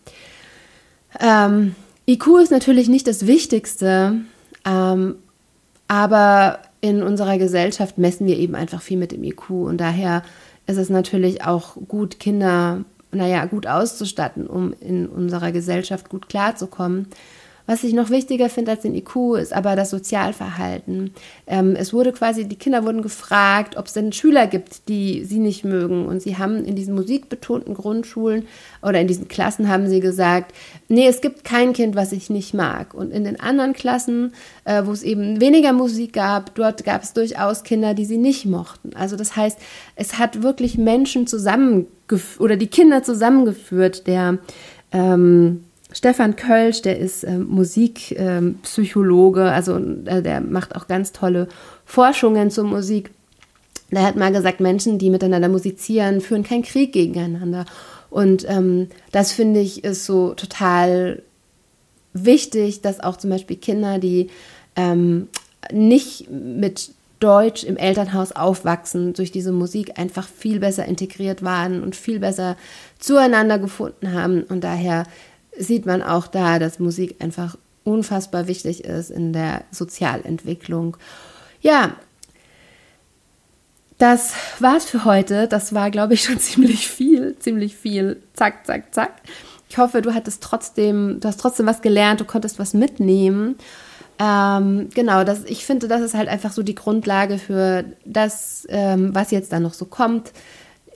Ähm, 1.20 1.74
IQ 2.08 2.38
ist 2.42 2.50
natürlich 2.50 2.88
nicht 2.88 3.06
das 3.06 3.26
Wichtigste, 3.26 4.20
ähm, 4.64 5.16
aber 5.88 6.60
in 6.80 7.02
unserer 7.02 7.38
Gesellschaft 7.38 7.98
messen 7.98 8.26
wir 8.26 8.38
eben 8.38 8.54
einfach 8.54 8.80
viel 8.80 8.96
mit 8.96 9.12
dem 9.12 9.24
IQ 9.24 9.50
und 9.50 9.78
daher 9.78 10.22
ist 10.66 10.78
es 10.78 10.88
natürlich 10.88 11.44
auch 11.44 11.76
gut, 11.88 12.18
Kinder 12.18 12.84
naja, 13.12 13.44
gut 13.46 13.66
auszustatten, 13.66 14.46
um 14.46 14.74
in 14.80 15.06
unserer 15.06 15.52
Gesellschaft 15.52 16.08
gut 16.08 16.28
klarzukommen. 16.28 17.08
Was 17.66 17.82
ich 17.82 17.94
noch 17.94 18.10
wichtiger 18.10 18.48
finde 18.48 18.72
als 18.72 18.82
den 18.82 18.94
IQ, 18.94 19.36
ist 19.40 19.52
aber 19.52 19.74
das 19.74 19.90
Sozialverhalten. 19.90 21.12
Ähm, 21.48 21.74
es 21.76 21.92
wurde 21.92 22.12
quasi, 22.12 22.46
die 22.46 22.56
Kinder 22.56 22.84
wurden 22.84 23.02
gefragt, 23.02 23.76
ob 23.76 23.86
es 23.86 23.92
denn 23.92 24.12
Schüler 24.12 24.46
gibt, 24.46 24.88
die 24.88 25.24
sie 25.24 25.40
nicht 25.40 25.64
mögen. 25.64 26.06
Und 26.06 26.22
sie 26.22 26.38
haben 26.38 26.64
in 26.64 26.76
diesen 26.76 26.94
musikbetonten 26.94 27.74
Grundschulen 27.74 28.46
oder 28.82 29.00
in 29.00 29.08
diesen 29.08 29.26
Klassen 29.26 29.68
haben 29.68 29.88
sie 29.88 29.98
gesagt, 29.98 30.54
nee, 30.88 31.08
es 31.08 31.20
gibt 31.20 31.44
kein 31.44 31.72
Kind, 31.72 31.96
was 31.96 32.12
ich 32.12 32.30
nicht 32.30 32.54
mag. 32.54 32.94
Und 32.94 33.10
in 33.10 33.24
den 33.24 33.40
anderen 33.40 33.72
Klassen, 33.72 34.32
äh, 34.64 34.82
wo 34.84 34.92
es 34.92 35.02
eben 35.02 35.40
weniger 35.40 35.72
Musik 35.72 36.12
gab, 36.12 36.54
dort 36.54 36.84
gab 36.84 37.02
es 37.02 37.14
durchaus 37.14 37.64
Kinder, 37.64 37.94
die 37.94 38.04
sie 38.04 38.18
nicht 38.18 38.46
mochten. 38.46 38.94
Also 38.94 39.16
das 39.16 39.34
heißt, 39.34 39.58
es 39.96 40.18
hat 40.18 40.42
wirklich 40.42 40.78
Menschen 40.78 41.26
zusammengeführt 41.26 42.40
oder 42.40 42.56
die 42.56 42.68
Kinder 42.68 43.02
zusammengeführt, 43.02 44.06
der 44.06 44.38
ähm, 44.92 45.64
Stefan 45.96 46.36
Kölsch, 46.36 46.82
der 46.82 46.98
ist 46.98 47.24
äh, 47.24 47.38
Musikpsychologe, 47.38 49.40
ähm, 49.40 49.46
also 49.46 49.78
äh, 50.04 50.20
der 50.20 50.42
macht 50.42 50.76
auch 50.76 50.88
ganz 50.88 51.12
tolle 51.12 51.48
Forschungen 51.86 52.50
zur 52.50 52.64
Musik. 52.64 53.12
Der 53.90 54.02
hat 54.02 54.14
mal 54.14 54.30
gesagt, 54.30 54.60
Menschen, 54.60 54.98
die 54.98 55.08
miteinander 55.08 55.48
musizieren, 55.48 56.20
führen 56.20 56.42
keinen 56.42 56.64
Krieg 56.64 56.92
gegeneinander. 56.92 57.64
Und 58.10 58.44
ähm, 58.46 58.88
das 59.10 59.32
finde 59.32 59.60
ich 59.60 59.84
ist 59.84 60.04
so 60.04 60.34
total 60.34 61.22
wichtig, 62.12 62.82
dass 62.82 63.00
auch 63.00 63.16
zum 63.16 63.30
Beispiel 63.30 63.56
Kinder, 63.56 63.98
die 63.98 64.28
ähm, 64.76 65.28
nicht 65.72 66.30
mit 66.30 66.90
Deutsch 67.20 67.64
im 67.64 67.78
Elternhaus 67.78 68.32
aufwachsen, 68.32 69.14
durch 69.14 69.32
diese 69.32 69.52
Musik 69.52 69.98
einfach 69.98 70.28
viel 70.28 70.60
besser 70.60 70.84
integriert 70.84 71.42
waren 71.42 71.82
und 71.82 71.96
viel 71.96 72.18
besser 72.18 72.58
zueinander 72.98 73.58
gefunden 73.58 74.12
haben. 74.12 74.42
Und 74.42 74.62
daher 74.62 75.06
sieht 75.58 75.86
man 75.86 76.02
auch 76.02 76.26
da, 76.26 76.58
dass 76.58 76.78
Musik 76.78 77.16
einfach 77.20 77.56
unfassbar 77.84 78.48
wichtig 78.48 78.84
ist 78.84 79.10
in 79.10 79.32
der 79.32 79.64
Sozialentwicklung. 79.70 80.96
Ja, 81.60 81.96
das 83.98 84.34
war's 84.58 84.84
für 84.84 85.04
heute. 85.04 85.48
Das 85.48 85.72
war, 85.72 85.90
glaube 85.90 86.14
ich, 86.14 86.24
schon 86.24 86.38
ziemlich 86.40 86.88
viel, 86.88 87.38
ziemlich 87.38 87.76
viel. 87.76 88.22
Zack, 88.34 88.66
zack, 88.66 88.94
zack. 88.94 89.12
Ich 89.68 89.78
hoffe, 89.78 90.02
du 90.02 90.14
hattest 90.14 90.42
trotzdem, 90.42 91.18
du 91.20 91.28
hast 91.28 91.40
trotzdem 91.40 91.66
was 91.66 91.82
gelernt, 91.82 92.20
du 92.20 92.24
konntest 92.24 92.58
was 92.58 92.74
mitnehmen. 92.74 93.56
Ähm, 94.18 94.88
genau, 94.94 95.24
das, 95.24 95.44
ich 95.44 95.66
finde, 95.66 95.88
das 95.88 96.00
ist 96.00 96.14
halt 96.14 96.28
einfach 96.28 96.52
so 96.52 96.62
die 96.62 96.74
Grundlage 96.74 97.38
für 97.38 97.84
das, 98.04 98.66
ähm, 98.70 99.14
was 99.14 99.30
jetzt 99.30 99.52
da 99.52 99.60
noch 99.60 99.74
so 99.74 99.84
kommt 99.84 100.32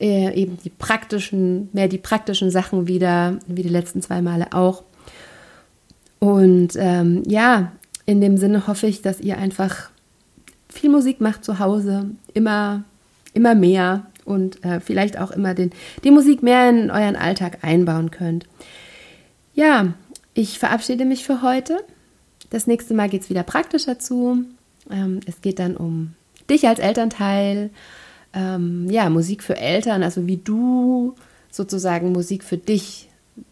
äh, 0.01 0.35
eben 0.35 0.59
die 0.65 0.71
praktischen, 0.71 1.69
mehr 1.73 1.89
die 1.89 1.99
praktischen 1.99 2.51
Sachen 2.51 2.89
wieder, 2.89 3.39
wie 3.47 3.63
die 3.63 3.69
letzten 3.69 4.03
zwei 4.03 4.23
Male 4.23 4.53
auch. 4.53 4.83
Und 6.19 6.71
ähm, 6.77 7.23
ja, 7.27 7.73
in 8.07 8.21
dem 8.21 8.37
Sinne 8.37 8.67
hoffe 8.67 8.87
ich, 8.87 9.03
dass 9.03 9.21
ihr 9.21 9.39
einfach 9.39 9.91
viel 10.69 10.91
Musik 10.91 11.21
macht 11.21 11.45
zu 11.45 11.59
Hause, 11.59 12.11
immer, 12.35 12.85
immer 13.35 13.55
mehr 13.55 14.07
und 14.25 14.65
äh, 14.65 14.81
vielleicht 14.81 15.19
auch 15.19 15.31
immer 15.31 15.55
den, 15.55 15.71
die 16.05 16.11
Musik 16.11 16.43
mehr 16.43 16.71
in 16.71 16.91
euren 16.91 17.17
Alltag 17.17 17.59
einbauen 17.63 18.11
könnt. 18.11 18.47
Ja, 19.55 19.95
ich 20.35 20.59
verabschiede 20.59 21.05
mich 21.05 21.25
für 21.25 21.43
heute. 21.43 21.79
Das 22.51 22.67
nächste 22.67 22.95
Mal 22.95 23.09
geht 23.09 23.23
es 23.23 23.31
wieder 23.31 23.43
praktischer 23.43 23.99
zu. 23.99 24.45
Ähm, 24.91 25.21
es 25.27 25.41
geht 25.41 25.59
dann 25.59 25.77
um 25.77 26.15
dich 26.49 26.67
als 26.67 26.79
Elternteil, 26.79 27.71
ähm, 28.33 28.89
ja, 28.91 29.11
Musik 29.11 29.43
für 29.43 29.57
Eltern, 29.57 30.03
also 30.03 30.27
wie 30.27 30.37
du 30.37 31.15
sozusagen 31.51 32.13
Musik 32.13 32.45
für 32.45 32.59
dich 32.59 33.09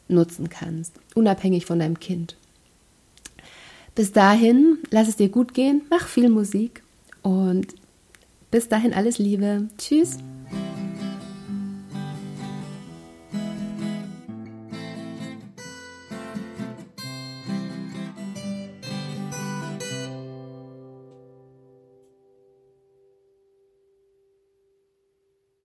nutzen 0.09 0.49
kannst, 0.49 0.95
unabhängig 1.15 1.67
von 1.67 1.79
deinem 1.79 1.99
Kind. 1.99 2.37
Bis 3.95 4.13
dahin, 4.13 4.79
lass 4.91 5.09
es 5.09 5.17
dir 5.17 5.29
gut 5.29 5.55
gehen, 5.55 5.83
mach 5.91 6.07
viel 6.07 6.29
Musik 6.29 6.83
und 7.23 7.75
bis 8.51 8.69
dahin 8.69 8.95
alles 8.95 9.19
Liebe. 9.19 9.69
Tschüss. 9.77 10.19